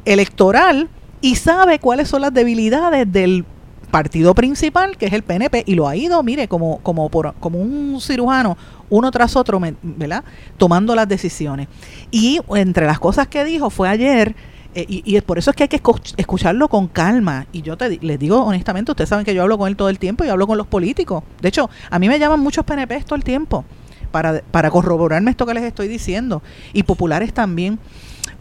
[0.05, 0.89] electoral
[1.21, 3.45] y sabe cuáles son las debilidades del
[3.93, 7.59] partido principal, que es el PNP, y lo ha ido, mire, como, como, por, como
[7.59, 8.57] un cirujano,
[8.89, 10.23] uno tras otro, ¿verdad?
[10.57, 11.67] Tomando las decisiones.
[12.09, 14.35] Y entre las cosas que dijo fue ayer,
[14.73, 15.79] eh, y, y, por eso es que hay que
[16.17, 17.45] escucharlo con calma.
[17.51, 19.99] Y yo te, les digo honestamente, ustedes saben que yo hablo con él todo el
[19.99, 21.23] tiempo y hablo con los políticos.
[21.39, 23.63] De hecho, a mí me llaman muchos PNP todo el tiempo
[24.09, 26.41] para, para corroborarme esto que les estoy diciendo.
[26.73, 27.77] Y populares también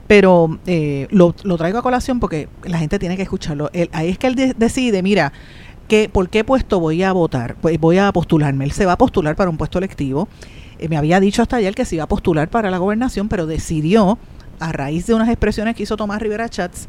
[0.06, 3.70] pero eh, lo, lo, traigo a colación porque la gente tiene que escucharlo.
[3.92, 5.32] ahí es que él decide, mira,
[5.88, 7.56] que, ¿por qué puesto voy a votar?
[7.56, 8.64] Pues voy a postularme.
[8.64, 10.28] Él se va a postular para un puesto electivo.
[10.78, 13.46] Eh, me había dicho hasta ayer que se iba a postular para la gobernación, pero
[13.46, 14.18] decidió,
[14.58, 16.88] a raíz de unas expresiones que hizo Tomás Rivera Chats,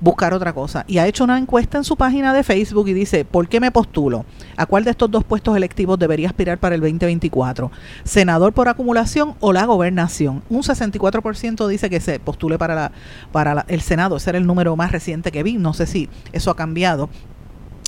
[0.00, 0.84] buscar otra cosa.
[0.86, 3.70] Y ha hecho una encuesta en su página de Facebook y dice, ¿por qué me
[3.70, 4.24] postulo?
[4.56, 7.70] ¿A cuál de estos dos puestos electivos debería aspirar para el 2024?
[8.04, 10.42] ¿Senador por acumulación o la gobernación?
[10.48, 12.92] Un 64% dice que se postule para, la,
[13.32, 14.16] para el Senado.
[14.16, 15.54] Ese era el número más reciente que vi.
[15.54, 17.10] No sé si eso ha cambiado.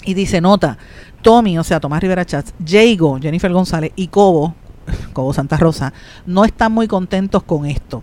[0.04, 0.78] Y dice, nota,
[1.22, 4.54] Tommy, o sea, Tomás Rivera Chats, Jago, Jennifer González y Cobo,
[5.12, 5.92] Cobo Santa Rosa,
[6.24, 8.02] no están muy contentos con esto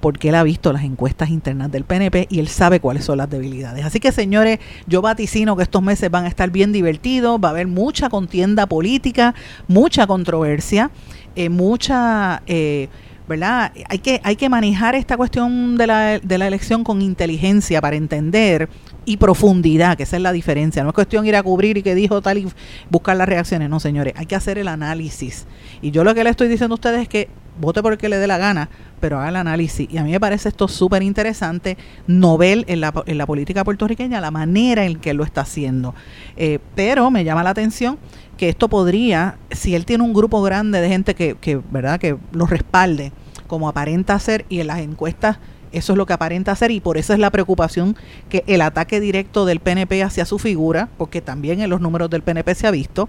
[0.00, 3.28] porque él ha visto las encuestas internas del PNP y él sabe cuáles son las
[3.30, 3.84] debilidades.
[3.84, 7.50] Así que, señores, yo vaticino que estos meses van a estar bien divertidos, va a
[7.50, 9.34] haber mucha contienda política,
[9.66, 10.90] mucha controversia,
[11.36, 12.42] eh, mucha...
[12.46, 12.88] Eh,
[13.28, 13.72] ¿verdad?
[13.90, 17.94] Hay que, hay que manejar esta cuestión de la, de la elección con inteligencia para
[17.94, 18.70] entender
[19.08, 20.82] y profundidad, que esa es la diferencia.
[20.82, 22.46] No es cuestión ir a cubrir y que dijo tal y
[22.90, 23.70] buscar las reacciones.
[23.70, 25.46] No, señores, hay que hacer el análisis.
[25.80, 28.10] Y yo lo que le estoy diciendo a ustedes es que vote por el que
[28.10, 28.68] le dé la gana,
[29.00, 29.88] pero haga el análisis.
[29.90, 34.20] Y a mí me parece esto súper interesante, novel en la, en la política puertorriqueña,
[34.20, 35.94] la manera en que lo está haciendo.
[36.36, 37.98] Eh, pero me llama la atención
[38.36, 42.18] que esto podría, si él tiene un grupo grande de gente que, que ¿verdad?, que
[42.32, 43.12] lo respalde,
[43.46, 45.38] como aparenta hacer, y en las encuestas
[45.72, 47.96] eso es lo que aparenta hacer y por eso es la preocupación
[48.28, 52.22] que el ataque directo del PNP hacia su figura, porque también en los números del
[52.22, 53.08] PNP se ha visto,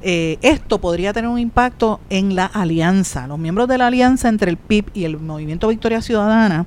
[0.00, 3.26] eh, esto podría tener un impacto en la alianza.
[3.26, 6.66] Los miembros de la alianza entre el PIB y el Movimiento Victoria Ciudadana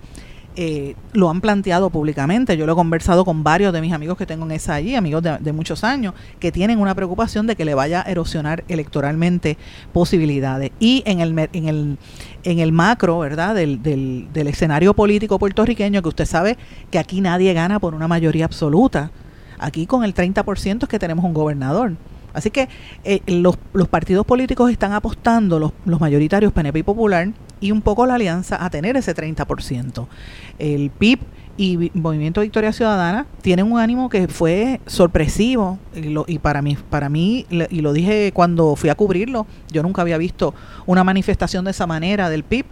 [0.55, 2.57] eh, lo han planteado públicamente.
[2.57, 5.23] Yo lo he conversado con varios de mis amigos que tengo en esa allí, amigos
[5.23, 9.57] de, muchos años, que tienen una preocupación de que le vaya a erosionar electoralmente
[9.93, 10.71] posibilidades.
[10.79, 11.97] Y en el, en el,
[12.43, 16.57] en el macro, ¿verdad?, del, del, escenario político puertorriqueño, que usted sabe
[16.89, 19.11] que aquí nadie gana por una mayoría absoluta.
[19.57, 21.93] Aquí con el 30% es que tenemos un gobernador.
[22.33, 22.67] Así que
[23.03, 27.29] eh, los, los, partidos políticos están apostando, los, los, mayoritarios PNP y Popular,
[27.61, 30.07] y un poco la alianza a tener ese 30%.
[30.59, 31.19] El PIB
[31.57, 35.79] y Movimiento Victoria Ciudadana tienen un ánimo que fue sorpresivo
[36.27, 40.17] y, para mí para mí y lo dije cuando fui a cubrirlo yo nunca había
[40.17, 42.65] visto una manifestación de esa manera del PIB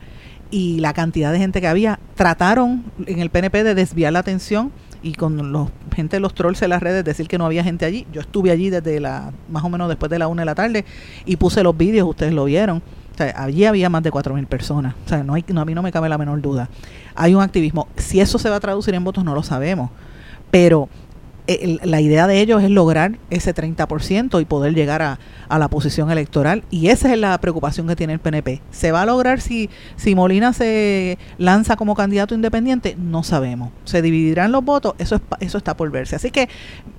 [0.49, 4.71] y la cantidad de gente que había trataron en el PNP de desviar la atención
[5.04, 7.86] y con los gente de los trolls en las redes decir que no había gente
[7.86, 10.56] allí yo estuve allí desde la más o menos después de la una de la
[10.56, 10.86] tarde
[11.25, 12.82] y puse los vídeos ustedes lo vieron
[13.19, 14.95] allí había más de 4.000 personas.
[15.05, 16.69] O sea, no hay, no, a mí no me cabe la menor duda.
[17.15, 17.88] Hay un activismo.
[17.97, 19.91] Si eso se va a traducir en votos, no lo sabemos.
[20.51, 20.89] Pero
[21.83, 26.63] la idea de ellos es lograr ese 30% y poder llegar a, la posición electoral.
[26.69, 28.62] Y esa es la preocupación que tiene el PNP.
[28.69, 32.95] ¿Se va a lograr si, si Molina se lanza como candidato independiente?
[32.97, 33.71] No sabemos.
[33.83, 34.93] ¿Se dividirán los votos?
[34.99, 36.15] Eso, es, eso está por verse.
[36.15, 36.49] Así que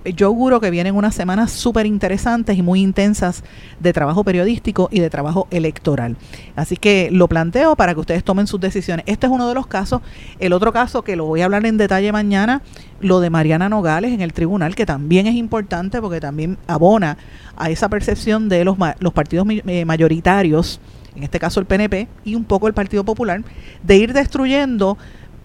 [0.04, 3.44] eh, yo auguro que vienen unas semanas súper interesantes y muy intensas
[3.78, 6.16] de trabajo periodístico y de trabajo electoral.
[6.56, 9.04] Así que lo planteo para que ustedes tomen sus decisiones.
[9.06, 10.02] Este es uno de los casos.
[10.40, 12.62] El otro caso que lo voy a hablar en detalle mañana
[13.00, 17.18] lo de Mariana Nogales en el tribunal, que también es importante porque también abona
[17.57, 20.81] a esa percepción de los, los partidos eh, mayoritarios,
[21.14, 23.42] en este caso el PNP y un poco el Partido Popular,
[23.83, 24.96] de ir destruyendo,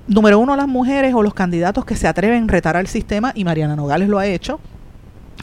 [0.07, 3.43] número uno, las mujeres o los candidatos que se atreven a retar al sistema, y
[3.43, 4.61] Mariana Nogales lo ha hecho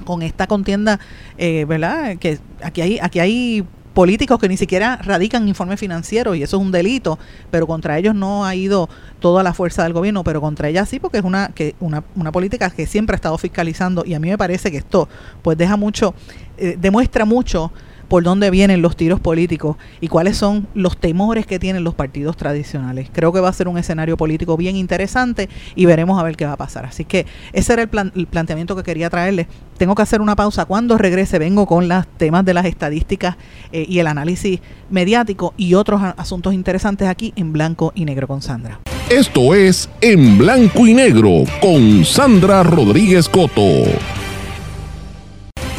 [0.06, 0.98] con esta contienda,
[1.36, 2.16] eh, ¿verdad?
[2.16, 6.62] Que aquí hay, aquí hay políticos que ni siquiera radican informes financieros y eso es
[6.62, 7.18] un delito,
[7.50, 8.88] pero contra ellos no ha ido
[9.20, 12.32] toda la fuerza del gobierno, pero contra ella sí, porque es una, que una, una
[12.32, 15.08] política que siempre ha estado fiscalizando y a mí me parece que esto
[15.42, 16.14] pues deja mucho,
[16.56, 17.72] eh, demuestra mucho
[18.12, 22.36] por dónde vienen los tiros políticos y cuáles son los temores que tienen los partidos
[22.36, 23.08] tradicionales.
[23.10, 26.44] Creo que va a ser un escenario político bien interesante y veremos a ver qué
[26.44, 26.84] va a pasar.
[26.84, 29.46] Así que ese era el, planteamiento que quería traerles.
[29.78, 30.66] Tengo que hacer una pausa.
[30.66, 33.38] Cuando regrese vengo con los temas de las estadísticas
[33.72, 38.42] eh, y el análisis mediático y otros asuntos interesantes aquí en blanco y negro con
[38.42, 38.80] Sandra.
[39.08, 43.62] Esto es En Blanco y Negro con Sandra Rodríguez Coto.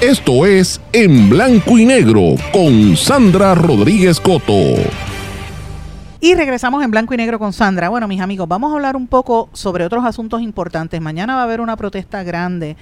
[0.03, 4.75] Esto es En Blanco y Negro con Sandra Rodríguez Coto.
[6.19, 7.87] Y regresamos en blanco y negro con Sandra.
[7.87, 10.99] Bueno, mis amigos, vamos a hablar un poco sobre otros asuntos importantes.
[10.99, 12.75] Mañana va a haber una protesta grande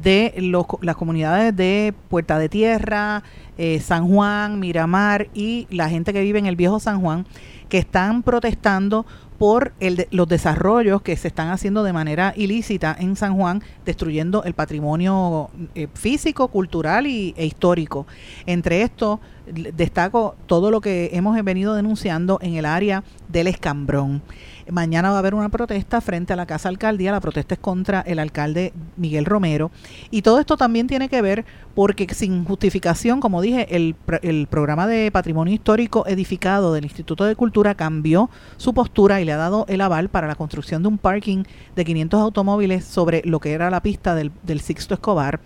[0.00, 0.34] de
[0.80, 3.24] las comunidades de Puerta de Tierra,
[3.56, 7.26] eh, San Juan, Miramar y la gente que vive en el viejo San Juan,
[7.68, 9.04] que están protestando
[9.38, 14.42] por el los desarrollos que se están haciendo de manera ilícita en San Juan, destruyendo
[14.44, 18.06] el patrimonio eh, físico, cultural y, e histórico.
[18.46, 24.22] Entre esto, destaco todo lo que hemos venido denunciando en el área del escambrón.
[24.70, 27.12] Mañana va a haber una protesta frente a la Casa Alcaldía.
[27.12, 29.70] La protesta es contra el alcalde Miguel Romero.
[30.10, 34.86] Y todo esto también tiene que ver porque sin justificación, como dije, el, el programa
[34.86, 39.64] de patrimonio histórico edificado del Instituto de Cultura cambió su postura y le ha dado
[39.68, 41.44] el aval para la construcción de un parking
[41.76, 45.40] de 500 automóviles sobre lo que era la pista del, del Sixto Escobar.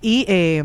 [0.00, 0.64] Y eh,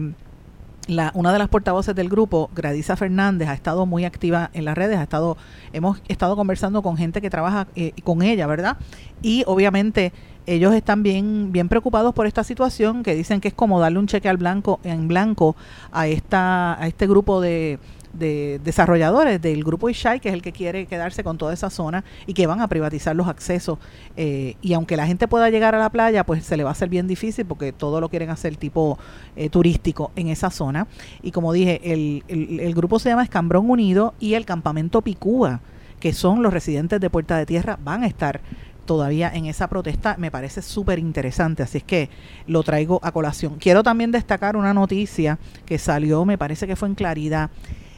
[0.88, 4.76] la, una de las portavoces del grupo, Gradisa Fernández, ha estado muy activa en las
[4.76, 5.38] redes, ha estado,
[5.73, 8.78] hemos estado conversando con gente que trabaja eh, con ella, ¿verdad?
[9.21, 10.13] Y obviamente
[10.45, 14.08] ellos están bien, bien preocupados por esta situación, que dicen que es como darle un
[14.08, 15.58] cheque al blanco, en blanco
[15.91, 17.80] a esta, a este grupo de,
[18.13, 22.03] de desarrolladores del grupo Ishai, que es el que quiere quedarse con toda esa zona
[22.25, 23.79] y que van a privatizar los accesos.
[24.15, 26.73] Eh, y aunque la gente pueda llegar a la playa, pues se le va a
[26.73, 28.97] hacer bien difícil porque todo lo quieren hacer tipo
[29.35, 30.87] eh, turístico en esa zona.
[31.21, 35.61] Y como dije, el, el, grupo se llama Escambrón Unido y el campamento Picúa,
[35.99, 38.41] que son los residentes de Puerta de Tierra, van a estar
[38.87, 42.09] todavía en esa protesta me parece súper interesante, así es que
[42.47, 43.57] lo traigo a colación.
[43.59, 47.51] Quiero también destacar una noticia que salió, me parece que fue en Claridad,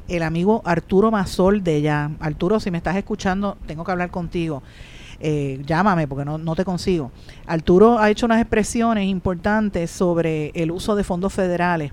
[0.10, 2.12] el amigo Arturo Mazol de ya.
[2.20, 4.64] Arturo, si me estás escuchando, tengo que hablar contigo.
[5.22, 7.12] Eh, llámame porque no, no te consigo.
[7.46, 11.92] Arturo ha hecho unas expresiones importantes sobre el uso de fondos federales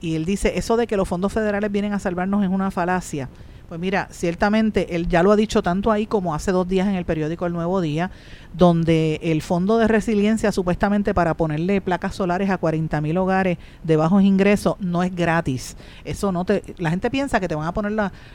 [0.00, 3.28] y él dice, eso de que los fondos federales vienen a salvarnos es una falacia.
[3.68, 6.94] Pues mira, ciertamente él ya lo ha dicho tanto ahí como hace dos días en
[6.94, 8.10] el periódico El Nuevo Día,
[8.54, 13.96] donde el Fondo de Resiliencia supuestamente para ponerle placas solares a 40 mil hogares de
[13.96, 15.76] bajos ingresos no es gratis.
[16.06, 17.92] Eso no te, la gente piensa que te van a poner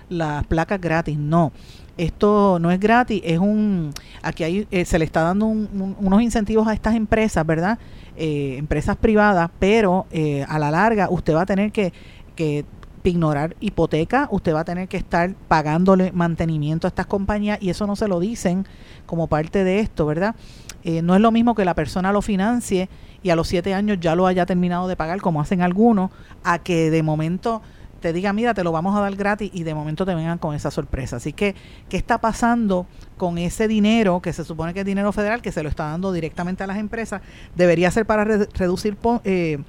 [0.09, 1.51] las placas gratis, no.
[1.97, 3.91] Esto no es gratis, es un,
[4.21, 7.79] aquí hay, eh, se le está dando unos incentivos a estas empresas, ¿verdad?
[8.15, 11.91] Eh, empresas privadas, pero eh, a la larga usted va a tener que,
[12.35, 12.65] que
[13.09, 17.87] ignorar hipoteca, usted va a tener que estar pagándole mantenimiento a estas compañías y eso
[17.87, 18.65] no se lo dicen
[19.05, 20.35] como parte de esto, ¿verdad?
[20.83, 22.89] Eh, no es lo mismo que la persona lo financie
[23.21, 26.11] y a los siete años ya lo haya terminado de pagar como hacen algunos,
[26.43, 27.61] a que de momento
[28.03, 30.53] te diga, mira, te lo vamos a dar gratis y de momento te vengan con
[30.53, 31.15] esa sorpresa.
[31.15, 31.55] Así que,
[31.87, 32.85] ¿qué está pasando
[33.15, 36.11] con ese dinero que se supone que es dinero federal que se lo está dando
[36.11, 37.21] directamente a las empresas?
[37.55, 39.63] Debería ser para reducir eh,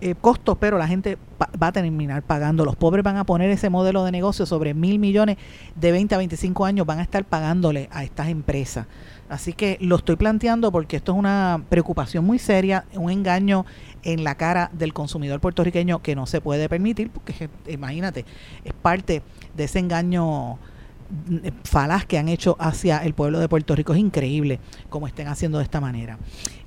[0.00, 2.64] eh, costos, pero la gente va a terminar pagando.
[2.64, 5.36] Los pobres van a poner ese modelo de negocio sobre mil millones
[5.74, 8.86] de 20 a 25 años, van a estar pagándole a estas empresas.
[9.28, 13.66] Así que lo estoy planteando porque esto es una preocupación muy seria, un engaño
[14.02, 18.24] en la cara del consumidor puertorriqueño que no se puede permitir, porque imagínate,
[18.64, 19.22] es parte
[19.56, 23.94] de ese engaño mm, falaz que han hecho hacia el pueblo de Puerto Rico.
[23.94, 26.18] Es increíble cómo estén haciendo de esta manera.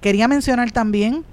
[0.02, 1.24] Quería mencionar también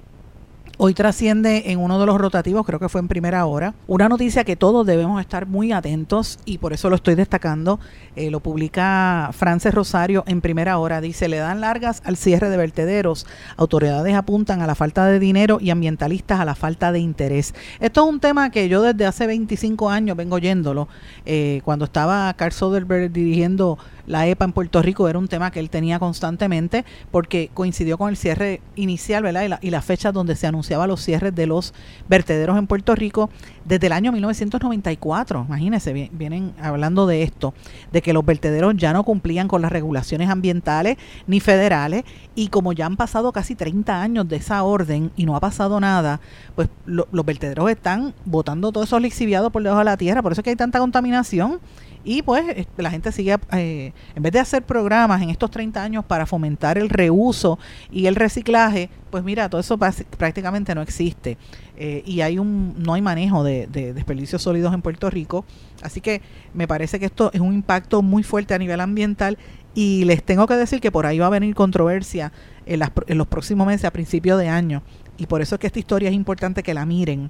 [0.79, 4.43] Hoy trasciende en uno de los rotativos, creo que fue en primera hora, una noticia
[4.43, 7.79] que todos debemos estar muy atentos y por eso lo estoy destacando.
[8.15, 11.01] Eh, lo publica Frances Rosario en primera hora.
[11.01, 13.25] Dice, le dan largas al cierre de vertederos.
[13.55, 17.55] Autoridades apuntan a la falta de dinero y ambientalistas a la falta de interés.
[17.79, 20.87] Esto es un tema que yo desde hace 25 años vengo oyéndolo.
[21.25, 25.59] Eh, cuando estaba Carl Soderbergh dirigiendo la EPA en Puerto Rico era un tema que
[25.59, 29.43] él tenía constantemente porque coincidió con el cierre inicial, ¿verdad?
[29.43, 31.73] Y la, y la fecha donde se anunciaba los cierres de los
[32.07, 33.29] vertederos en Puerto Rico
[33.65, 35.45] desde el año 1994.
[35.47, 37.53] Imagínense, vienen hablando de esto,
[37.91, 42.71] de que los vertederos ya no cumplían con las regulaciones ambientales ni federales y como
[42.73, 46.21] ya han pasado casi 30 años de esa orden y no ha pasado nada,
[46.55, 50.41] pues los vertederos están botando todos esos lixiviados por debajo de la tierra, por eso
[50.41, 51.59] es que hay tanta contaminación
[52.03, 56.05] y pues la gente sigue, eh, en vez de hacer programas en estos 30 años
[56.05, 57.59] para fomentar el reuso
[57.91, 61.37] y el reciclaje, pues mira, todo eso prácticamente no existe.
[61.77, 65.45] Eh, y hay un no hay manejo de, desperdicios sólidos en Puerto Rico.
[65.81, 66.21] Así que
[66.53, 69.37] me parece que esto es un impacto muy fuerte a nivel ambiental
[69.75, 72.31] y les tengo que decir que por ahí va a venir controversia
[72.65, 74.81] en, en los próximos meses, a principios de año.
[75.17, 77.29] Y por eso es que esta historia es importante que la miren.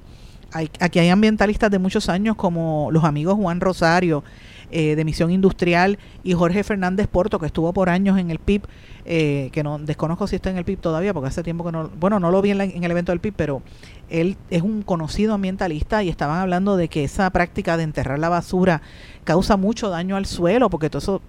[0.52, 4.24] Aquí hay ambientalistas de muchos años como los amigos Juan Rosario,
[4.70, 8.64] eh, de Misión Industrial y Jorge Fernández Porto, que estuvo por años en el PIB,
[9.06, 11.90] eh, que no desconozco si está en el PIB todavía, porque hace tiempo que no,
[12.00, 13.62] bueno, no lo vi en, el evento del PIB, pero
[14.10, 18.28] él es un conocido ambientalista y estaban hablando de que esa práctica de enterrar la
[18.28, 18.82] basura
[19.24, 21.22] causa mucho daño al suelo, porque todo eso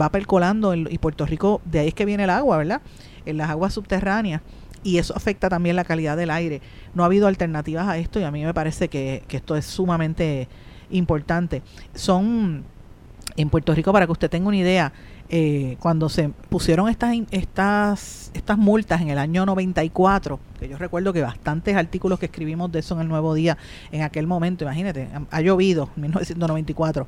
[0.00, 2.80] va percolando y Puerto Rico, de ahí es que viene el agua, ¿verdad?
[3.24, 4.42] En las aguas subterráneas
[4.82, 6.60] y eso afecta también la calidad del aire.
[6.94, 9.64] No ha habido alternativas a esto y a mí me parece que, que esto es
[9.64, 10.48] sumamente
[10.90, 11.62] importante.
[11.94, 12.64] Son
[13.40, 14.92] en Puerto Rico, para que usted tenga una idea,
[15.32, 21.12] eh, cuando se pusieron estas, estas, estas multas en el año 94, que yo recuerdo
[21.12, 23.56] que bastantes artículos que escribimos de eso en el Nuevo Día
[23.92, 27.06] en aquel momento, imagínate, ha llovido, en 1994.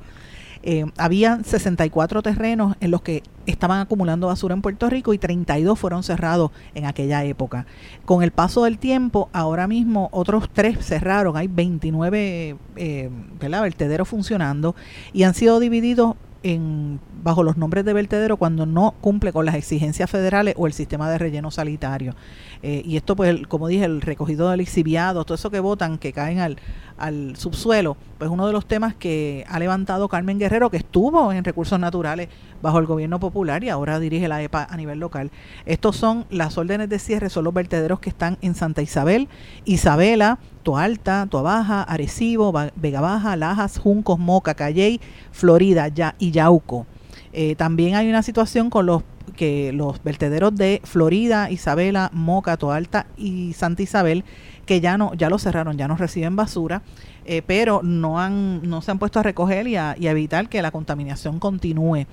[0.65, 5.77] Eh, habían 64 terrenos en los que estaban acumulando basura en Puerto Rico y 32
[5.77, 7.67] fueron cerrados en aquella época.
[8.05, 14.77] Con el paso del tiempo, ahora mismo otros tres cerraron, hay 29 eh, vertederos funcionando
[15.13, 19.55] y han sido divididos en, bajo los nombres de vertedero cuando no cumple con las
[19.55, 22.15] exigencias federales o el sistema de relleno sanitario.
[22.63, 26.13] Eh, y esto, pues, como dije, el recogido de lixiviados, todo eso que votan, que
[26.13, 26.59] caen al,
[26.99, 31.45] al subsuelo, pues uno de los temas que ha levantado Carmen Guerrero, que estuvo en
[31.45, 32.29] recursos naturales
[32.63, 35.31] bajo el gobierno popular y ahora dirige la EPA a nivel local.
[35.67, 39.29] Estos son las órdenes de cierre, son los vertederos que están en Santa Isabel,
[39.65, 46.87] Isabela, Toalta, Baja, Arecibo, Vega Baja, Lajas, Juncos, Moca, Calley, Florida ya, y Yauco.
[47.33, 49.03] Eh, también hay una situación con los
[49.37, 54.25] que los vertederos de Florida, Isabela, Moca, Toalta y Santa Isabel
[54.67, 56.83] que ya no ya lo cerraron, ya no reciben basura,
[57.25, 60.63] eh, pero no han no se han puesto a recoger y a, y evitar que
[60.63, 62.07] la contaminación continúe.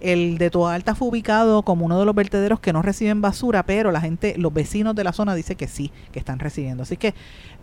[0.00, 3.64] El de Toda Alta fue ubicado como uno de los vertederos que no reciben basura,
[3.64, 6.82] pero la gente, los vecinos de la zona dice que sí, que están recibiendo.
[6.82, 7.14] Así que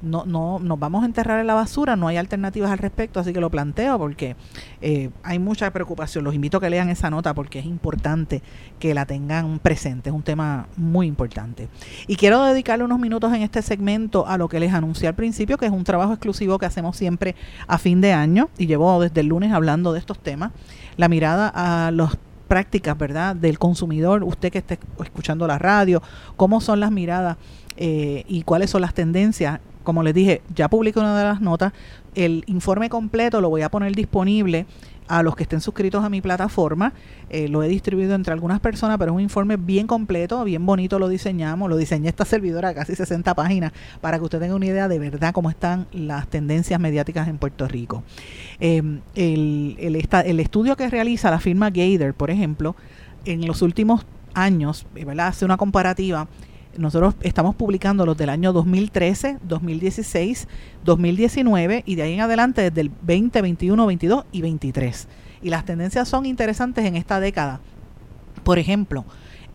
[0.01, 3.33] no, no nos vamos a enterrar en la basura, no hay alternativas al respecto, así
[3.33, 4.35] que lo planteo porque
[4.81, 6.23] eh, hay mucha preocupación.
[6.23, 8.41] Los invito a que lean esa nota porque es importante
[8.79, 11.67] que la tengan presente, es un tema muy importante.
[12.07, 15.57] Y quiero dedicarle unos minutos en este segmento a lo que les anuncié al principio,
[15.57, 17.35] que es un trabajo exclusivo que hacemos siempre
[17.67, 20.51] a fin de año y llevo desde el lunes hablando de estos temas.
[20.97, 26.01] La mirada a las prácticas, ¿verdad?, del consumidor, usted que esté escuchando la radio,
[26.35, 27.37] cómo son las miradas
[27.77, 31.73] eh, y cuáles son las tendencias como les dije, ya publiqué una de las notas.
[32.15, 34.65] El informe completo lo voy a poner disponible
[35.07, 36.93] a los que estén suscritos a mi plataforma.
[37.29, 40.99] Eh, lo he distribuido entre algunas personas, pero es un informe bien completo, bien bonito
[40.99, 41.69] lo diseñamos.
[41.69, 45.33] Lo diseñé esta servidora, casi 60 páginas, para que usted tenga una idea de verdad
[45.33, 48.03] cómo están las tendencias mediáticas en Puerto Rico.
[48.61, 52.77] Em, el, el, estudio que realiza la firma Gator, por ejemplo,
[53.25, 55.27] en los últimos años, ¿verdad?
[55.27, 56.27] hace una comparativa
[56.77, 60.47] nosotros estamos publicando los del año 2013, 2016,
[60.83, 65.07] 2019 y de ahí en adelante desde el 20, 21, 22 y 23.
[65.41, 67.59] Y las tendencias son interesantes en esta década.
[68.43, 69.05] Por ejemplo,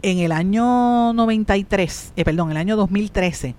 [0.02, 3.54] en el año 93, eh, perdón, el año 2013,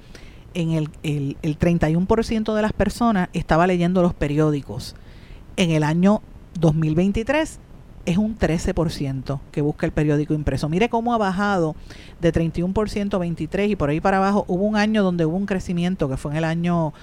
[0.54, 4.96] en el, el, el 31% de las personas estaba leyendo los periódicos.
[5.56, 6.22] En el año
[6.60, 7.60] 2023
[8.08, 10.70] es un 13% que busca el periódico impreso.
[10.70, 11.76] Mire cómo ha bajado
[12.22, 14.46] de 31%, 23% y por ahí para abajo.
[14.48, 16.94] Hubo un año donde hubo un crecimiento, que fue en el año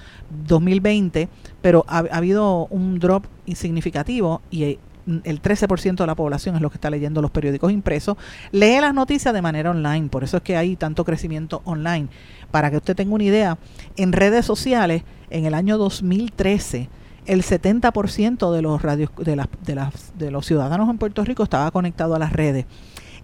[0.47, 1.29] 2020,
[1.61, 4.79] pero ha, ha habido un drop insignificativo y eh,
[5.23, 8.17] el 13% de la población es lo que está leyendo los periódicos impresos,
[8.51, 12.07] lee las noticias de manera online, por eso es que hay tanto crecimiento online.
[12.49, 13.59] Para que usted tenga una idea,
[13.95, 16.89] en redes sociales, en el año 2013,
[17.25, 22.15] el 70% de los radios de, de, de los ciudadanos en Puerto Rico estaba conectado
[22.15, 22.65] a las redes.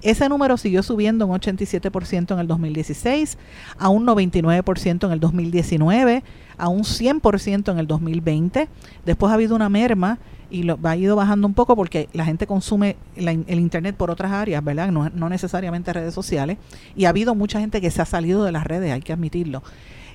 [0.01, 3.37] Ese número siguió subiendo un 87% en el 2016,
[3.77, 6.23] a un 99% en el 2019,
[6.57, 8.67] a un 100% en el 2020.
[9.05, 10.17] Después ha habido una merma
[10.49, 14.09] y lo, ha ido bajando un poco porque la gente consume la, el Internet por
[14.09, 14.91] otras áreas, ¿verdad?
[14.91, 16.57] No necesariamente redes sociales.
[16.95, 19.61] Y ha habido mucha gente que se ha salido de las redes, hay que admitirlo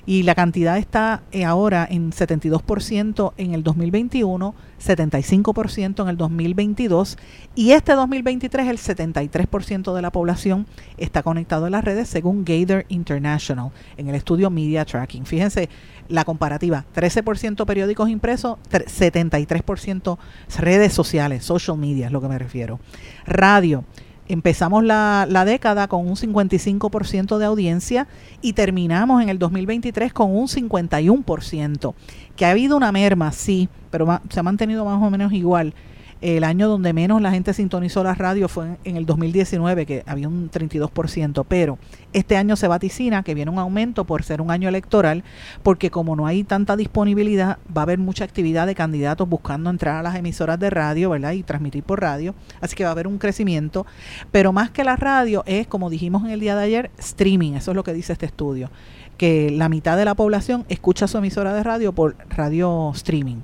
[0.07, 7.17] y la cantidad está eh, ahora en 72% en el 2021, 75% en el 2022
[7.55, 12.85] y este 2023 el 73% de la población está conectado a las redes según Gator
[12.87, 15.25] International en el estudio Media Tracking.
[15.25, 15.67] Fíjense
[16.07, 20.17] la comparativa, 13% periódicos impresos, 73%
[20.57, 22.79] redes sociales, social media es lo que me refiero.
[23.25, 23.83] Radio,
[24.27, 28.07] empezamos la, la, década con un 55% de audiencia
[28.41, 31.93] y terminamos en el 2023 con un 51%.
[32.35, 35.73] Que ha habido una merma, sí, pero se ha mantenido más o menos igual
[36.21, 40.27] el año donde menos la gente sintonizó la radio fue en, el 2019, que había
[40.27, 41.77] un 32%, pero
[42.13, 45.23] este año se vaticina que viene un aumento por ser un año electoral,
[45.63, 49.97] porque como no hay tanta disponibilidad, va a haber mucha actividad de candidatos buscando entrar
[49.97, 51.33] a las emisoras de radio, ¿verdad?
[51.33, 53.85] Y transmitir por radio, así que va a haber un crecimiento,
[54.31, 57.71] pero más que la radio es, como dijimos en el día de ayer, streaming, eso
[57.71, 58.71] es lo que dice este estudio,
[59.17, 63.37] que la mitad de la población escucha su emisora de radio por radio streaming.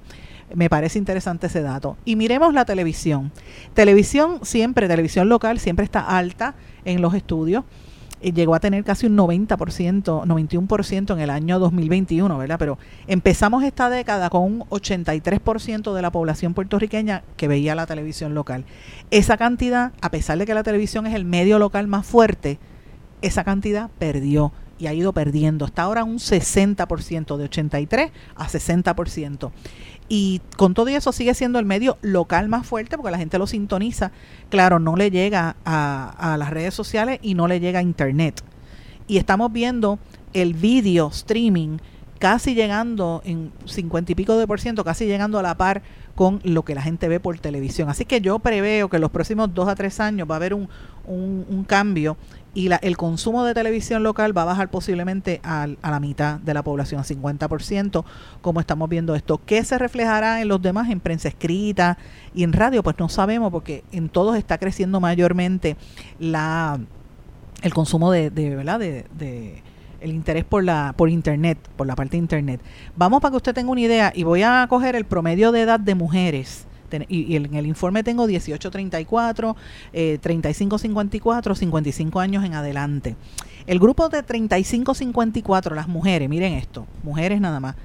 [0.54, 1.98] Me parece interesante ese dato.
[2.06, 3.32] Y miremos la televisión.
[3.74, 7.64] Televisión siempre, televisión local siempre está alta en los estudios.
[8.22, 12.56] Y llegó a tener casi un 90%, 91% en el año 2021, ¿verdad?
[12.58, 12.78] Pero
[13.08, 18.64] empezamos esta década con un 83% de la población puertorriqueña que veía la televisión local.
[19.12, 22.60] Esa cantidad, a pesar de que la televisión es el medio local más fuerte,
[23.22, 25.66] esa cantidad perdió y ha ido perdiendo.
[25.66, 29.52] Está ahora un 60%, de 83 a 60%.
[30.10, 33.48] Y con todo eso sigue siendo el medio local más fuerte porque la gente lo
[33.48, 34.12] sintoniza.
[34.50, 38.44] Claro, no le llega a, a las redes sociales y no le llega a Internet.
[39.08, 40.00] Y estamos viendo
[40.34, 41.78] el video streaming
[42.24, 45.82] casi llegando en 50 y pico de por ciento, casi llegando a la par
[46.16, 47.90] con lo que la gente ve por televisión.
[47.90, 50.54] Así que yo preveo que en los próximos dos a tres años va a haber
[50.54, 50.70] un,
[51.06, 52.16] un, un cambio
[52.54, 56.40] y la, el consumo de televisión local va a bajar posiblemente a, a la mitad
[56.40, 58.04] de la población, a 50%,
[58.42, 59.42] como estamos viendo esto.
[59.46, 61.98] ¿Qué se reflejará en los demás, en prensa escrita
[62.34, 62.84] y en radio?
[62.84, 65.78] Pues no sabemos porque en todos está creciendo mayormente
[66.20, 66.80] la
[67.62, 68.80] el consumo de, ¿verdad?
[68.80, 69.64] de
[70.04, 72.62] el interés por la por internet, por la parte de internet.
[72.96, 75.80] Vamos para que usted tenga una idea y voy a coger el promedio de edad
[75.80, 76.68] de mujeres
[77.08, 79.56] y, en el informe tengo 1834,
[79.94, 83.16] eh, 3554, 55 años en adelante.
[83.66, 87.76] El grupo de 3554, las mujeres, miren esto, mujeres nada más.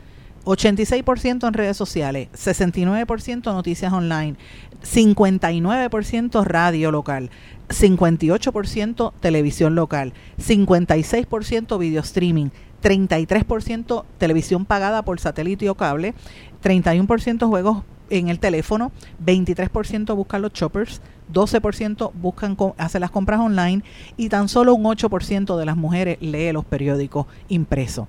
[0.44, 4.36] 86% en redes sociales, 69% noticias online,
[4.82, 7.30] 59% radio local,
[7.68, 12.48] 58% televisión local, 56% video streaming,
[12.82, 16.14] 33% televisión pagada por satélite o cable,
[16.62, 18.92] 31% juegos en el teléfono,
[19.24, 21.00] 23% buscan los shoppers,
[21.32, 23.82] 12% buscan hacer las compras online
[24.16, 28.08] y tan solo un 8% de las mujeres lee los periódicos impresos.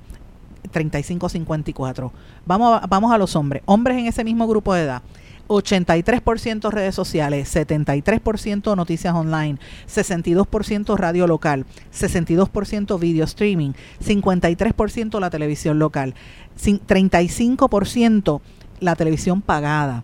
[0.71, 2.11] 35-54.
[2.45, 3.63] Vamos vamos a los hombres.
[3.65, 5.01] Hombres en ese mismo grupo de edad.
[5.49, 15.79] 83% redes sociales, 73% noticias online, 62% radio local, 62% video streaming, 53% la televisión
[15.79, 16.13] local,
[16.55, 18.41] 35%
[18.79, 20.03] la televisión pagada,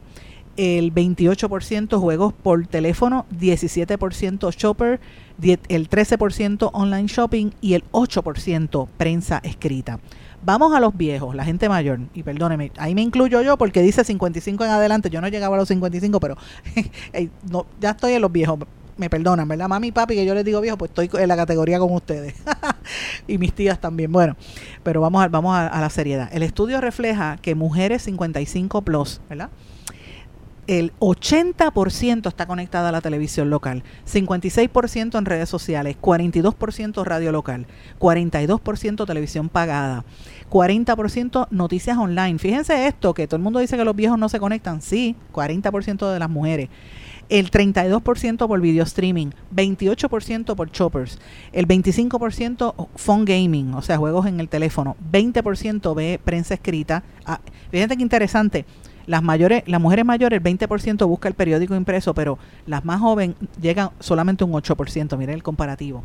[0.58, 5.00] el 28% juegos por teléfono, 17% shopper,
[5.42, 10.00] el 13% online shopping y el 8% prensa escrita.
[10.44, 14.04] Vamos a los viejos, la gente mayor, y perdóneme, ahí me incluyo yo porque dice
[14.04, 16.38] 55 en adelante, yo no llegaba a los 55, pero
[17.82, 18.60] ya estoy en los viejos,
[18.98, 19.68] me perdonan, ¿verdad?
[19.68, 22.36] Mami y papi, que yo les digo viejo, pues estoy en la categoría con ustedes.
[23.28, 24.12] y mis tías también.
[24.12, 24.36] Bueno,
[24.84, 26.30] pero vamos a, vamos a, la seriedad.
[26.32, 29.50] El estudio refleja que mujeres 55 plus, ¿verdad?
[30.68, 37.68] el 80% está conectada a la televisión local, 56% en redes sociales, 42% radio local,
[38.00, 40.06] 42% televisión pagada,
[40.50, 42.40] 40% noticias online.
[42.40, 44.82] Fíjense esto, que todo el mundo dice que los viejos no se conectan.
[44.82, 46.70] Sí, 40% de las mujeres.
[47.30, 51.20] El 32% por video streaming, 28% por choppers,
[51.52, 57.04] el 25% phone gaming, o sea, juegos en el teléfono, 20% ve prensa escrita.
[57.26, 57.40] Ah,
[57.72, 58.66] fíjense qué interesante
[59.08, 63.36] las mayores, las mujeres mayores, el 20% busca el periódico impreso, pero las más jóvenes
[63.62, 66.04] llegan solamente un 8%, miren el comparativo.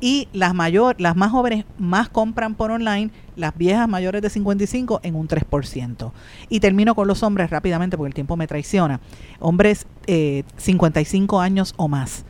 [0.00, 5.00] Y las mayor, las más jóvenes más compran por online, las viejas mayores de 55
[5.02, 6.12] en un 3%.
[6.48, 9.00] Y termino con los hombres rápidamente porque el tiempo me traiciona.
[9.40, 12.24] Hombres eh, 55 años o más.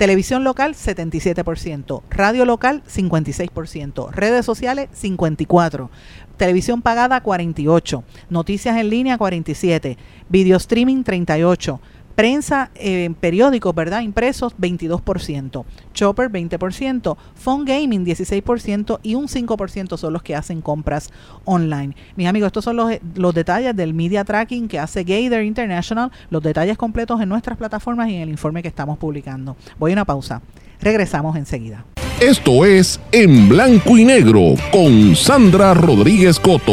[0.00, 5.90] Televisión local 77%, radio local 56%, redes sociales 54%,
[6.38, 9.98] televisión pagada 48%, noticias en línea 47%,
[10.30, 11.80] video streaming 38%,
[12.14, 14.02] Prensa en periódicos, ¿verdad?
[14.02, 15.64] Impresos, 22%.
[15.94, 17.16] Chopper, 20%.
[17.34, 19.00] Phone Gaming, 16%.
[19.02, 21.10] Y un 5% son los que hacen compras
[21.44, 21.94] online.
[22.16, 26.10] Mis amigos, estos son los, los detalles del media tracking que hace Gator International.
[26.30, 29.56] Los detalles completos en nuestras plataformas y en el informe que estamos publicando.
[29.78, 30.42] Voy a una pausa.
[30.80, 31.84] Regresamos enseguida.
[32.20, 36.72] Esto es En Blanco y Negro con Sandra Rodríguez Coto.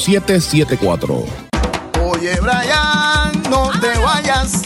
[0.01, 1.25] 5774.
[2.03, 4.63] Oye, Brian, no te vayas.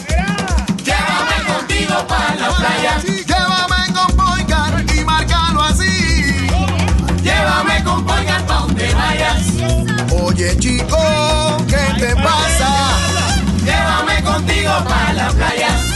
[0.82, 2.98] Llévame contigo para la playa.
[3.04, 6.48] Llévame con Boycar y márcalo así.
[7.22, 9.42] Llévame con Boycar pa' donde vayas.
[10.22, 10.96] Oye, chico,
[11.68, 12.70] ¿qué te pasa?
[13.62, 15.95] Llévame contigo para la playa.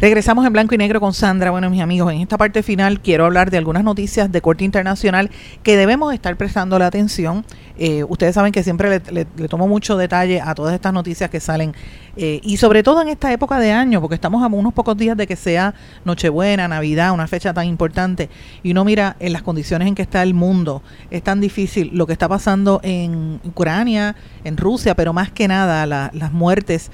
[0.00, 1.50] Regresamos en blanco y negro con Sandra.
[1.50, 5.30] Bueno, mis amigos, en esta parte final quiero hablar de algunas noticias de corte internacional
[5.62, 7.44] que debemos estar prestando la atención.
[7.76, 11.74] Eh, ustedes saben que siempre le, tomo mucho detalle a todas estas noticias que salen
[12.16, 15.18] eh, y sobre todo en esta época de año, porque estamos a unos pocos días
[15.18, 15.74] de que sea
[16.06, 18.30] Nochebuena, Navidad, una fecha tan importante
[18.62, 20.82] y uno mira en las condiciones en que está el mundo.
[21.10, 25.84] Es tan difícil lo que está pasando en Ucrania, en Rusia, pero más que nada
[25.84, 26.90] la- las muertes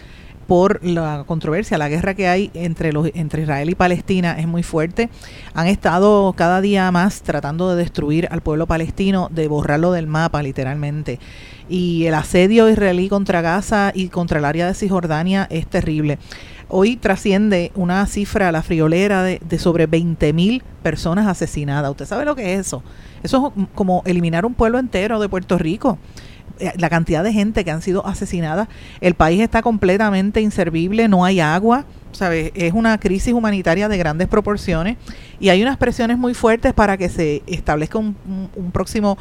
[0.47, 4.63] por la controversia, la guerra que hay entre los entre Israel y Palestina es muy
[4.63, 5.09] fuerte.
[5.55, 10.43] Han estado cada día más tratando de destruir al pueblo palestino, de borrarlo del mapa
[10.43, 11.19] literalmente.
[11.69, 16.19] Y el asedio israelí contra Gaza y contra el área de Cisjordania es terrible.
[16.69, 21.91] Hoy trasciende una cifra, la friolera, de, de sobre 20.000 personas asesinadas.
[21.91, 22.83] ¿Usted sabe lo que es eso?
[23.23, 25.99] Eso es como eliminar un pueblo entero de Puerto Rico
[26.79, 28.69] la cantidad de gente que han sido asesinadas,
[29.01, 32.51] el país está completamente inservible, no hay agua, ¿sabes?
[32.55, 34.97] Es una crisis humanitaria de grandes proporciones
[35.39, 38.17] y hay unas presiones muy fuertes para que se establezca un,
[38.57, 39.19] un- próximo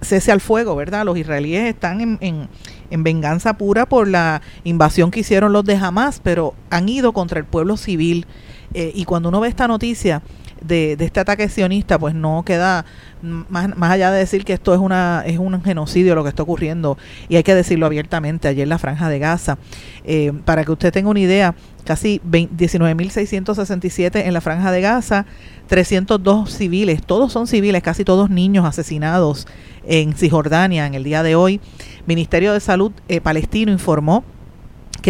[0.00, 1.04] cese al fuego, ¿verdad?
[1.04, 2.48] Los israelíes están en, en-
[2.90, 7.38] en venganza pura por la invasión que hicieron los de Hamas, pero han ido contra
[7.38, 8.26] el pueblo civil.
[8.72, 10.22] Eh, y cuando uno ve esta noticia
[10.60, 12.84] de, de este ataque sionista, pues no queda
[13.22, 16.42] más, más allá de decir que esto es una es un genocidio lo que está
[16.42, 16.98] ocurriendo.
[17.28, 19.58] Y hay que decirlo abiertamente ayer en la franja de Gaza.
[20.04, 21.54] Eh, para que usted tenga una idea
[21.84, 25.26] casi 20 19.667 en la franja de Gaza
[25.68, 29.46] 302 civiles todos son civiles casi todos niños asesinados
[29.86, 31.60] en Cisjordania en el día de hoy.
[32.06, 34.24] Ministerio de Salud eh, palestino informó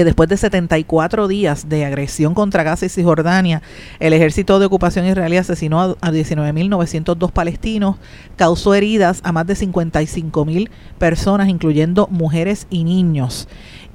[0.00, 3.60] que después de 74 días de agresión contra Gaza y Cisjordania,
[3.98, 7.96] el ejército de ocupación israelí asesinó a 19.902 palestinos,
[8.36, 13.46] causó heridas a más de 55.000 personas, incluyendo mujeres y niños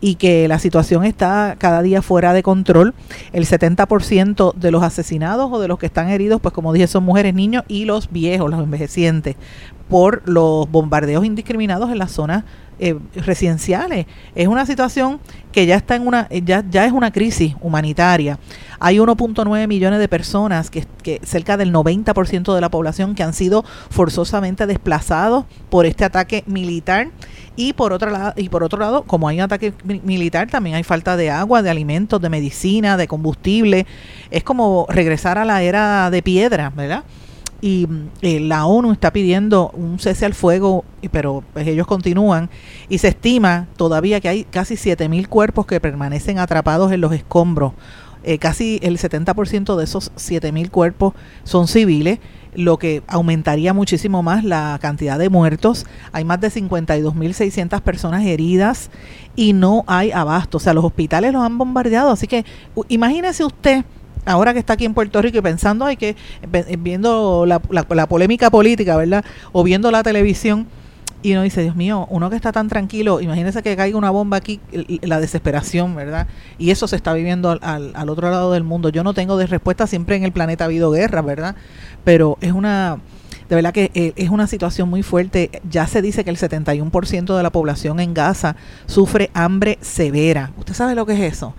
[0.01, 2.93] y que la situación está cada día fuera de control.
[3.33, 7.03] El 70% de los asesinados o de los que están heridos, pues como dije, son
[7.03, 9.35] mujeres, niños y los viejos, los envejecientes,
[9.89, 12.43] por los bombardeos indiscriminados en las zonas
[12.77, 14.05] eh, residenciales.
[14.35, 15.21] Es una situación
[15.51, 18.37] que ya está en una, ya, ya es una crisis humanitaria.
[18.79, 20.85] Hay 1.9 millones de personas, que,
[21.23, 27.09] cerca del 90% de la población, que han sido forzosamente desplazados por este ataque militar.
[27.55, 30.75] Y por otro lado, y por otro lado, como hay un ataque mi- militar, también
[30.75, 33.85] hay falta de agua, de alimentos, de medicina, de combustible.
[34.29, 37.03] Es como regresar a la era de piedra, ¿verdad?
[37.61, 37.87] y
[38.21, 42.49] eh, la ONU está pidiendo un cese al fuego, pero pues, ellos continúan
[42.89, 47.71] y se estima todavía que hay casi 7.000 cuerpos que permanecen atrapados en los escombros.
[48.27, 51.13] Eh, casi el 70% de esos 7.000 cuerpos
[51.43, 52.19] son civiles,
[52.55, 55.85] lo que aumentaría muchísimo más la cantidad de muertos.
[56.11, 58.89] Hay más de 52.600 personas heridas
[59.35, 60.57] y no hay abasto.
[60.57, 62.09] O sea, los hospitales los han bombardeado.
[62.11, 62.45] Así que
[62.87, 63.83] imagínese usted
[64.25, 66.15] ahora que está aquí en Puerto Rico y pensando, hay que,
[66.49, 69.23] ve- viendo la, la- la polémica política, ¿verdad?
[69.51, 70.65] O viendo la televisión,
[71.25, 74.37] y uno dice, Dios mío, uno que está tan tranquilo, imagínese que caiga una bomba
[74.37, 74.59] aquí,
[75.01, 76.27] la desesperación, ¿verdad?
[76.59, 78.89] Y eso se está viviendo al otro lado del mundo.
[78.89, 81.55] Yo no tengo de respuesta, siempre en el planeta ha habido guerra, ¿verdad?
[82.03, 82.99] Pero es una...
[83.49, 85.49] De verdad que eh, es una situación muy fuerte.
[85.67, 88.55] Ya se dice que el 71% de la población en Gaza
[88.85, 90.51] sufre hambre severa.
[90.57, 91.55] ¿Usted sabe lo que es eso?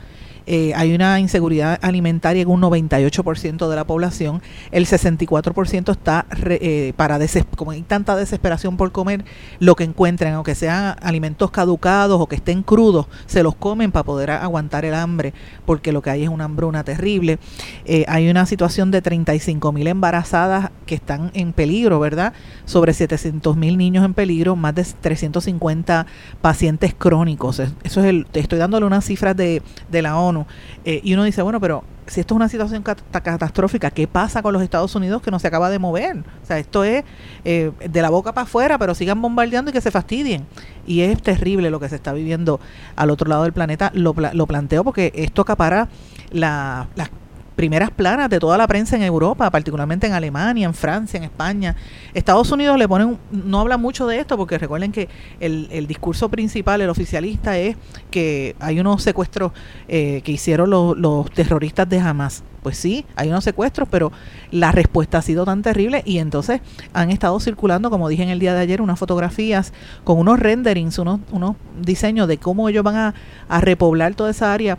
[0.47, 6.59] Eh, hay una inseguridad alimentaria en un 98% de la población, el 64% está re-
[6.63, 7.19] eh, para
[7.57, 9.25] como hay tanta desesperación por comer,
[9.59, 14.05] lo que encuentren, aunque sean alimentos caducados o que estén crudos, se los comen para
[14.05, 15.33] poder aguantar el hambre,
[15.65, 17.39] porque lo que hay es una hambruna terrible.
[17.85, 22.33] Eh, hay una situación de 35 mil embarazadas que están en peligro, ¿verdad?
[22.67, 26.07] Sobre 700 mil niños en peligro, más de 350
[26.41, 27.59] pacientes crónicos.
[27.61, 30.36] Es- Eso es el, estoy dándole unas cifras de, de la ONU.
[30.85, 34.07] Eh, y uno dice, bueno, pero si esto es una situación cat- ta- catastrófica, ¿qué
[34.07, 36.19] pasa con los Estados Unidos que no se acaba de mover?
[36.19, 37.05] O sea, esto es
[37.45, 40.45] eh, de la boca para afuera, pero sigan bombardeando y que se fastidien.
[40.87, 42.61] Y es terrible lo que se está viviendo
[42.97, 43.91] al otro lado del planeta.
[43.95, 45.89] Lo, pla- lo planteo porque esto acapara
[46.31, 47.09] la, las
[47.57, 51.75] primeras planas de toda la prensa en Europa, particularmente en Alemania, en Francia, en España.
[52.15, 55.09] Estados Unidos le ponen, no habla mucho de esto porque recuerden que
[55.41, 57.77] el, el discurso principal, el oficialista, es
[58.11, 59.53] que hay unos secuestros
[59.89, 62.45] eh, que hicieron los, los terroristas de Hamas.
[62.63, 64.11] Pues sí, hay unos secuestros, pero
[64.51, 66.61] la respuesta ha sido tan terrible y entonces
[66.93, 70.99] han estado circulando, como dije en el día de ayer, unas fotografías con unos renderings,
[70.99, 73.15] unos, unos diseños de cómo ellos van a,
[73.49, 74.79] a repoblar toda esa área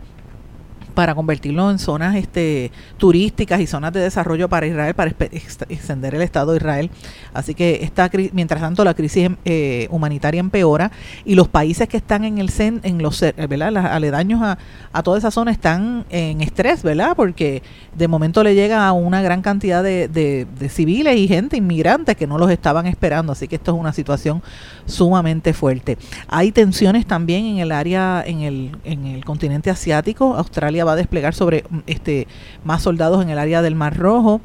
[0.98, 6.22] para convertirlo en zonas este, turísticas y zonas de desarrollo para Israel, para extender el
[6.22, 6.90] Estado de Israel.
[7.32, 10.90] Así que esta, mientras tanto la crisis eh, humanitaria empeora
[11.24, 13.70] y los países que están en el cen, en los cer- ¿verdad?
[13.70, 14.58] Las aledaños a,
[14.92, 17.14] a toda esa zona están en estrés, ¿verdad?
[17.14, 17.62] Porque
[17.96, 22.16] de momento le llega a una gran cantidad de, de- de civiles y gente, inmigrantes
[22.16, 23.30] que no los estaban esperando.
[23.30, 24.42] Así que esto es una situación
[24.84, 25.96] sumamente fuerte.
[26.26, 30.34] Hay tensiones también en el área, en el, en el continente asiático.
[30.34, 32.26] Australia va a desplegar sobre mm, este
[32.64, 34.40] más soldados en el área del Mar Rojo.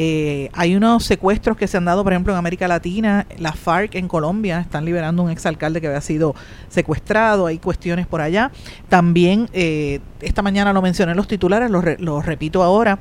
[0.00, 3.26] Eh, hay unos secuestros que se han dado, por ejemplo, en América Latina.
[3.38, 6.36] La FARC en Colombia están liberando un exalcalde que había sido
[6.68, 7.46] secuestrado.
[7.46, 8.52] Hay cuestiones por allá.
[8.88, 13.00] También, eh, esta mañana lo mencioné en los titulares, lo, re- lo repito ahora.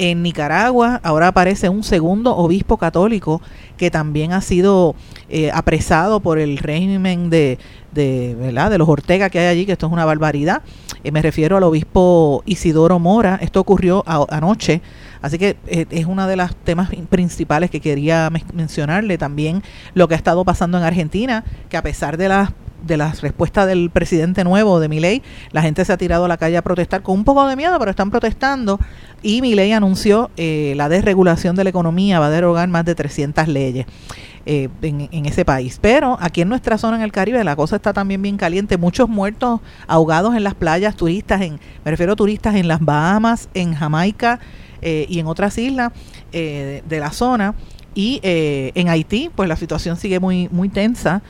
[0.00, 3.42] En Nicaragua ahora aparece un segundo obispo católico
[3.76, 4.94] que también ha sido
[5.28, 7.58] eh, apresado por el régimen de,
[7.92, 8.70] de, ¿verdad?
[8.70, 10.62] de los Ortega que hay allí, que esto es una barbaridad.
[11.02, 13.40] Eh, me refiero al obispo Isidoro Mora.
[13.42, 14.82] Esto ocurrió a- anoche.
[15.20, 19.18] Así que eh, es uno de los temas principales que quería men- mencionarle.
[19.18, 22.50] También lo que ha estado pasando en Argentina, que a pesar de las
[22.82, 25.22] de las respuestas del presidente nuevo de Milei,
[25.52, 27.78] la gente se ha tirado a la calle a protestar con un poco de miedo,
[27.78, 28.78] pero están protestando
[29.22, 33.48] y Milei anunció eh, la desregulación de la economía, va a derogar más de 300
[33.48, 33.86] leyes
[34.46, 35.78] eh, en, en ese país.
[35.80, 39.08] Pero aquí en nuestra zona en el Caribe la cosa está también bien caliente, muchos
[39.08, 43.74] muertos ahogados en las playas, turistas, en, me refiero a turistas en las Bahamas, en
[43.74, 44.38] Jamaica
[44.82, 45.92] eh, y en otras islas
[46.32, 47.54] eh, de la zona.
[47.94, 51.22] Y eh, en Haití, pues la situación sigue muy, muy tensa.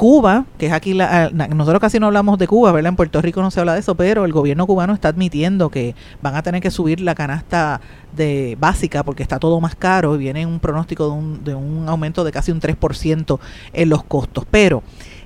[0.00, 2.88] Cuba, que es aquí, la, a- na- nosotros casi no hablamos de Cuba, ¿verdad?
[2.88, 5.94] En Puerto Rico no se habla de eso, pero el gobierno cubano está admitiendo que
[6.22, 7.82] van a tener que subir la canasta
[8.16, 11.86] de básica porque está todo más caro y viene un pronóstico de un, de un
[11.86, 13.40] aumento de casi un 3%
[13.74, 14.46] en los costos.
[14.50, 14.82] Pero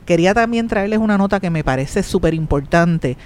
[0.07, 3.17] quería también traerles una nota que me parece súper importante.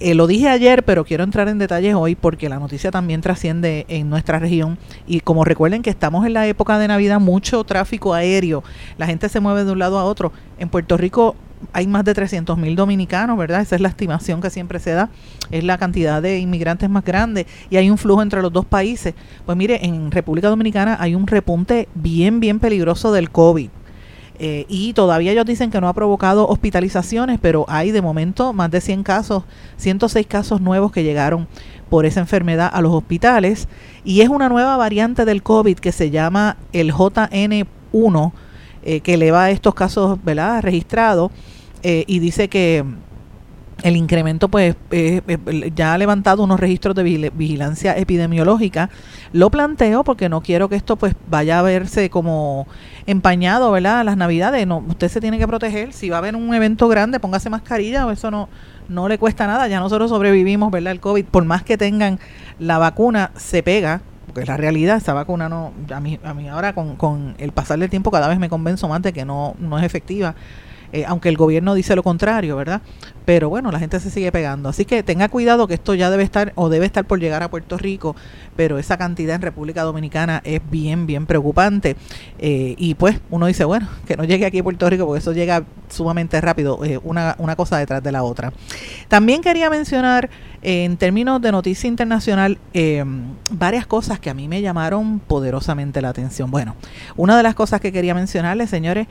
[0.00, 3.86] Eh, lo dije ayer, pero quiero entrar en detalles hoy porque la noticia también trasciende
[3.88, 4.78] en nuestra región.
[5.06, 8.62] Y como recuerden que estamos en la época de Navidad, mucho tráfico aéreo,
[8.98, 10.32] la gente se mueve de un lado a otro.
[10.58, 11.36] En Puerto Rico
[11.72, 13.60] hay más de 300 mil dominicanos, ¿verdad?
[13.60, 15.08] Esa es la estimación que siempre se da.
[15.50, 19.14] Es la cantidad de inmigrantes más grande y hay un flujo entre los dos países.
[19.44, 23.70] Pues mire, en República Dominicana hay un repunte bien, bien peligroso del COVID.
[24.38, 28.70] Eh, y todavía ellos dicen que no ha provocado hospitalizaciones, pero hay de momento más
[28.70, 29.44] de 100 casos,
[29.76, 31.48] 106 casos nuevos que llegaron
[31.88, 33.68] por esa enfermedad a los hospitales.
[34.04, 38.32] Y es una nueva variante del COVID que se llama el JN1
[38.88, 40.62] eh, que eleva estos casos ¿verdad?
[40.62, 41.32] registrados
[41.82, 42.84] eh, y dice que
[43.82, 44.74] el incremento pues
[45.74, 48.90] ya ha levantado unos registros de vigilancia epidemiológica.
[49.32, 52.66] Lo planteo porque no quiero que esto pues vaya a verse como
[53.06, 55.92] empañado verdad las navidades no usted se tiene que proteger.
[55.92, 58.48] Si va a haber un evento grande póngase mascarilla eso no
[58.88, 59.68] no le cuesta nada.
[59.68, 62.18] Ya nosotros sobrevivimos verdad el covid por más que tengan
[62.58, 66.48] la vacuna se pega porque es la realidad, esa vacuna no, a mí, a mí
[66.48, 69.54] ahora con, con el pasar del tiempo cada vez me convenzo más de que no,
[69.58, 70.34] no es efectiva.
[70.92, 72.82] Eh, aunque el gobierno dice lo contrario, ¿verdad?
[73.24, 74.68] Pero bueno, la gente se sigue pegando.
[74.68, 77.50] Así que tenga cuidado que esto ya debe estar o debe estar por llegar a
[77.50, 78.14] Puerto Rico,
[78.54, 81.96] pero esa cantidad en República Dominicana es bien, bien preocupante.
[82.38, 85.32] Eh, y pues uno dice, bueno, que no llegue aquí a Puerto Rico porque eso
[85.32, 88.52] llega sumamente rápido, eh, una, una cosa detrás de la otra.
[89.08, 90.30] También quería mencionar
[90.62, 92.58] en términos de noticia internacional,
[93.50, 96.50] varias cosas que a mí me llamaron poderosamente la atención.
[96.50, 96.74] Bueno,
[97.16, 99.06] una de las cosas que quería mencionarles, señores,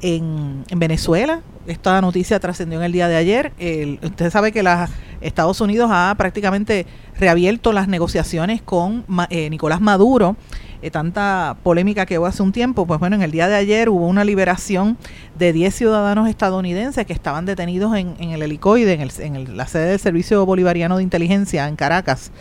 [0.00, 1.40] en, Venezuela.
[1.66, 3.52] Esta noticia trascendió en el día de ayer.
[4.02, 4.90] usted sabe que los
[5.20, 6.86] Estados Unidos ha prácticamente
[7.18, 10.36] reabierto las negociaciones con eh, Nicolás Maduro.
[10.82, 13.90] Eh, tanta polémica que hubo hace un tiempo, pues bueno, en el día de ayer
[13.90, 14.96] hubo una liberación
[15.38, 19.98] de 10 ciudadanos estadounidenses que estaban detenidos en, el helicoide, en, en la sede del
[19.98, 22.32] Servicio Bolivariano de Inteligencia en Caracas,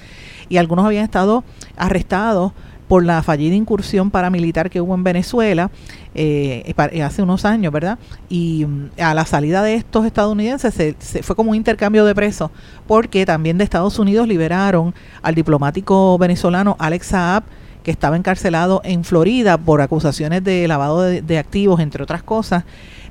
[0.48, 1.44] y algunos habían estado
[1.76, 2.54] arrestados
[2.90, 5.70] por la fallida incursión paramilitar que hubo en Venezuela
[6.16, 8.00] eh, eh, hace unos años, ¿verdad?
[8.30, 12.50] Y mm, a la salida de estos estadounidenses se, fue como un intercambio de presos,
[12.88, 17.44] porque también de Estados Unidos liberaron al diplomático venezolano Alex Saab,
[17.84, 22.64] que estaba encarcelado en Florida por acusaciones de lavado de activos, entre otras cosas.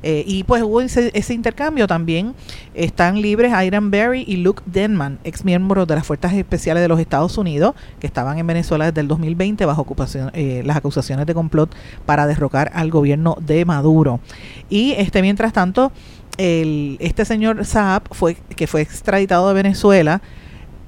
[0.03, 2.35] Eh, y pues hubo ese, intercambio también.
[2.75, 7.01] Están libres Iron Berry y Luke Denman, ex miembros de las Fuerzas Especiales de los
[7.01, 11.35] Estados Unidos, que estaban en Venezuela desde el 2020 bajo ocupación, eh, las acusaciones de
[11.35, 11.75] complot
[12.07, 14.21] para derrocar al gobierno de Maduro.
[14.69, 15.93] Y este mientras tanto,
[16.37, 20.23] el, este señor Saab, fue, que fue extraditado de Venezuela,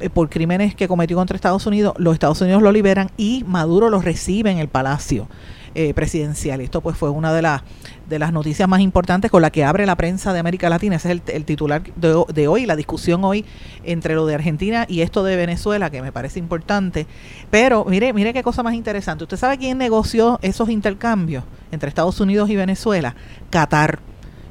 [0.08, 4.00] por crímenes que cometió contra Estados Unidos, los Estados Unidos lo liberan y Maduro lo
[4.00, 5.28] recibe en el palacio
[5.74, 6.60] eh, presidencial.
[6.60, 7.62] Esto pues fue una de las
[8.10, 10.96] de las noticias más importantes con la que abre la prensa de América Latina.
[10.96, 13.46] Ese es el, titular de, hoy, la discusión hoy
[13.84, 17.06] entre lo de Argentina y esto de Venezuela, que me parece importante.
[17.52, 19.24] Pero mire, mire qué cosa más interesante.
[19.24, 23.14] ¿Usted sabe quién negoció esos intercambios entre Estados Unidos y Venezuela?
[23.48, 24.00] Qatar.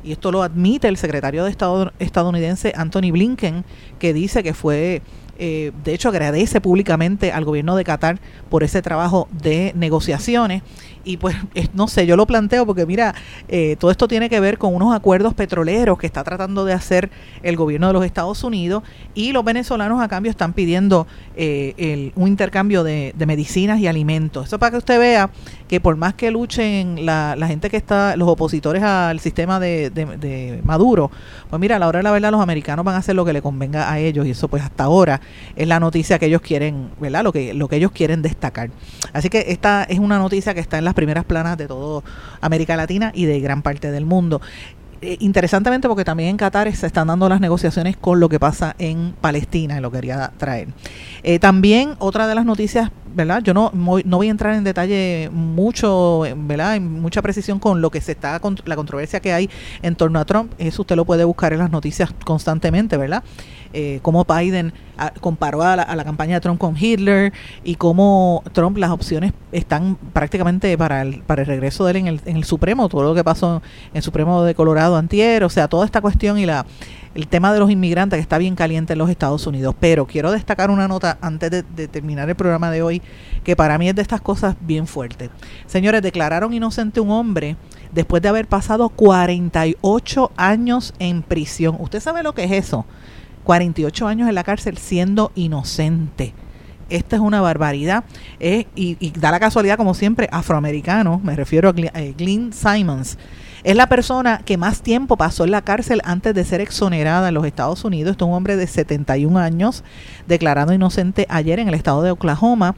[0.05, 3.65] Y esto lo admite el secretario de Estado estadounidense Anthony Blinken,
[3.99, 5.01] que dice que fue
[5.39, 8.19] eh, de hecho agradece públicamente al gobierno de Qatar
[8.49, 10.63] por ese trabajo de negociaciones
[11.03, 11.35] y pues
[11.73, 13.15] no sé, yo lo planteo porque mira,
[13.47, 17.09] eh, todo esto tiene que ver con unos acuerdos petroleros que está tratando de hacer
[17.43, 18.83] el gobierno de los Estados Unidos
[19.13, 24.47] y los venezolanos a cambio están pidiendo eh, un intercambio de, medicinas y alimentos.
[24.47, 25.29] Eso para que usted vea
[25.67, 30.61] que por más que luchen la, gente que está, los opositores al sistema de, de,
[30.63, 31.11] Maduro,
[31.49, 33.33] pues mira, a la hora de la verdad los americanos van a hacer lo que
[33.33, 35.21] le convenga a ellos y eso pues hasta ahora
[35.55, 37.23] es la noticia que ellos quieren, ¿verdad?
[37.23, 38.71] Lo que, lo que ellos quieren destacar.
[39.13, 42.01] Así que esta es una noticia que está en las primeras planas de toda
[42.41, 44.41] América Latina y de gran parte del mundo.
[45.01, 48.75] Eh, interesantemente porque también en Qatar se están dando las negociaciones con lo que pasa
[48.79, 50.67] en Palestina y lo quería traer.
[51.23, 53.41] Eh, también otra de las noticias, ¿verdad?
[53.43, 56.75] Yo no, no voy a entrar en detalle mucho, ¿verdad?
[56.75, 59.49] En mucha precisión con lo que se está, la controversia que hay
[59.81, 60.53] en torno a Trump.
[60.57, 63.23] Eso usted lo puede buscar en las noticias constantemente, ¿verdad?
[63.73, 67.33] eh, cómo Biden ah, comparó a la, campaña de Trump con Hitler
[67.63, 72.07] y cómo Trump las opciones están prácticamente para el, para el regreso de él en
[72.07, 75.49] el, en el Supremo, todo lo que pasó en el Supremo de Colorado antier, o
[75.49, 76.65] sea, toda esta cuestión y la
[77.15, 79.75] el tema de los inmigrantes está bien caliente en los Estados Unidos.
[79.79, 83.01] Pero quiero destacar una nota antes de, terminar el programa de hoy,
[83.43, 85.29] que para mí es de estas cosas bien fuertes.
[85.65, 87.55] Señores, declararon inocente un hombre
[87.91, 91.77] después de haber pasado 48 años en prisión.
[91.79, 92.85] ¿Usted sabe lo que es eso?
[93.43, 96.33] 48 años en la cárcel siendo inocente.
[96.89, 98.03] Esta es una barbaridad.
[98.39, 102.15] Eh, y, da la casualidad, como siempre, afroamericano, me refiero a eh,
[102.51, 103.17] Simons.
[103.63, 107.33] Es la persona que más tiempo pasó en la cárcel antes de ser exonerada en
[107.33, 108.11] los Estados Unidos.
[108.11, 109.83] Este es un hombre de 71 años,
[110.27, 112.75] declarado inocente ayer en el estado de Oklahoma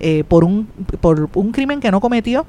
[0.00, 0.66] eh, por, un,
[1.00, 2.46] por un crimen que no cometió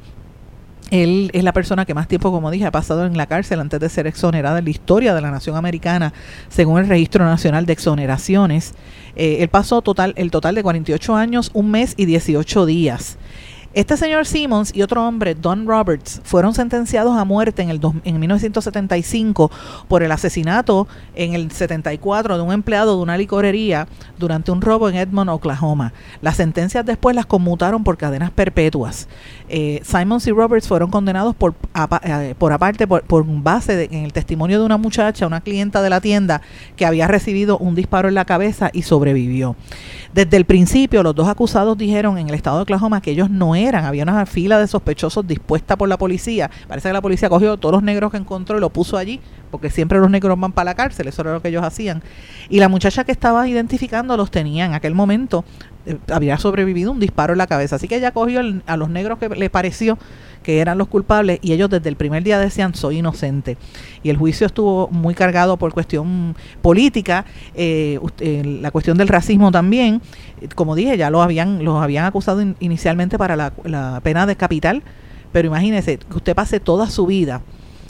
[0.91, 3.79] él es la persona que más tiempo, como dije, ha pasado en la cárcel antes
[3.79, 6.13] de ser exonerada en la historia de la nación americana,
[6.49, 8.73] según el Registro Nacional de Exoneraciones.
[9.15, 13.17] Eh, él pasó total, el total de 48 años, un mes y 18 días.
[13.75, 18.21] Este señor Simmons y otro hombre, Don Roberts, fueron sentenciados a muerte en, el en
[18.21, 19.51] 1975
[19.89, 24.87] por el asesinato en el 74 de un empleado de una licorería durante un robo
[24.87, 25.91] en Edmond, Oklahoma.
[26.21, 29.09] Las sentencias después las conmutaron por cadenas perpetuas.
[29.49, 31.53] Eh, Simmons y Roberts fueron condenados por,
[32.03, 35.99] eh, por aparte, por, base en el testimonio de una muchacha, una clienta de la
[35.99, 36.41] tienda,
[36.77, 39.57] que había recibido un disparo en la cabeza y sobrevivió.
[40.13, 43.53] Desde el principio, los dos acusados dijeron en el estado de Oklahoma que ellos no
[43.53, 46.51] eran, había una fila de sospechosos dispuesta por la policía.
[46.67, 49.69] Parece que la policía cogió todos los negros que encontró y lo puso allí, porque
[49.69, 52.03] siempre los negros van para la cárcel, eso era lo que ellos hacían.
[52.49, 55.45] Y la muchacha que estaba identificando los tenía en aquel momento,
[55.85, 57.77] eh, había sobrevivido un disparo en la cabeza.
[57.77, 59.97] Así que ella cogió a los negros que le pareció
[60.45, 63.57] que eran los culpables y ellos desde el primer día decían soy inocente.
[64.03, 67.25] Y el juicio estuvo muy cargado por cuestión política,
[67.55, 70.03] eh, eh, la cuestión del racismo también.
[70.53, 74.83] Como dije, ya los habían, los habían acusado inicialmente para la, la pena de capital,
[75.31, 77.41] pero imagínese que usted pase toda su vida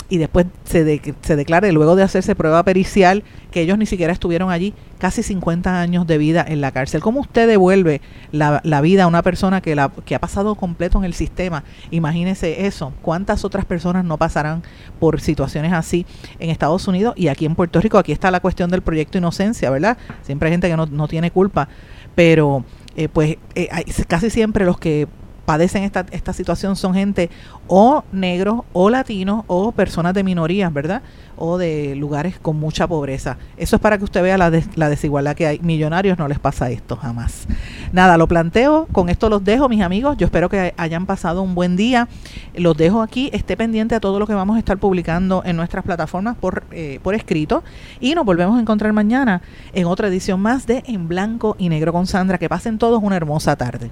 [0.10, 4.51] y después se, se declare, luego de hacerse prueba pericial, que ellos ni siquiera estuvieron
[4.51, 7.01] allí, casi 50 años de vida en la cárcel.
[7.01, 8.01] ¿Cómo usted devuelve
[8.32, 11.64] la, la vida a una persona que, la, que ha pasado completo en el sistema?
[11.91, 12.93] Imagínese eso.
[13.01, 14.64] ¿Cuántas otras personas no pasarán
[14.99, 16.06] por situaciones así
[16.39, 17.97] en Estados Unidos y aquí en Puerto Rico?
[17.97, 19.97] Aquí está la cuestión del proyecto Inocencia, ¿verdad?
[20.22, 21.68] Siempre hay gente que no, no tiene culpa,
[22.14, 22.64] pero
[22.95, 23.70] eh, pues eh,
[24.08, 25.08] casi siempre los que
[25.46, 27.30] padecen esta, esta situación son gente
[27.68, 31.02] o negros o latinos o personas de minorías, ¿verdad?
[31.38, 33.38] O de lugares con mucha pobreza.
[33.58, 34.50] Eso es para que usted vea la,
[34.89, 35.60] desigualdad que hay.
[35.60, 37.48] Millonarios no les pasa esto jamás.
[37.91, 40.18] Nada, lo planteo, con esto los dejo, mis amigos.
[40.18, 42.08] Yo espero que hayan pasado un buen día.
[42.56, 45.84] Los dejo aquí, esté pendiente a todo lo que vamos a estar publicando en nuestras
[45.84, 47.64] plataformas por, eh, por escrito.
[48.00, 49.41] Y nos volvemos a encontrar mañana
[49.74, 52.38] en otra edición más de En Blanco y Negro con Sandra.
[52.38, 53.91] Que pasen todos una hermosa tarde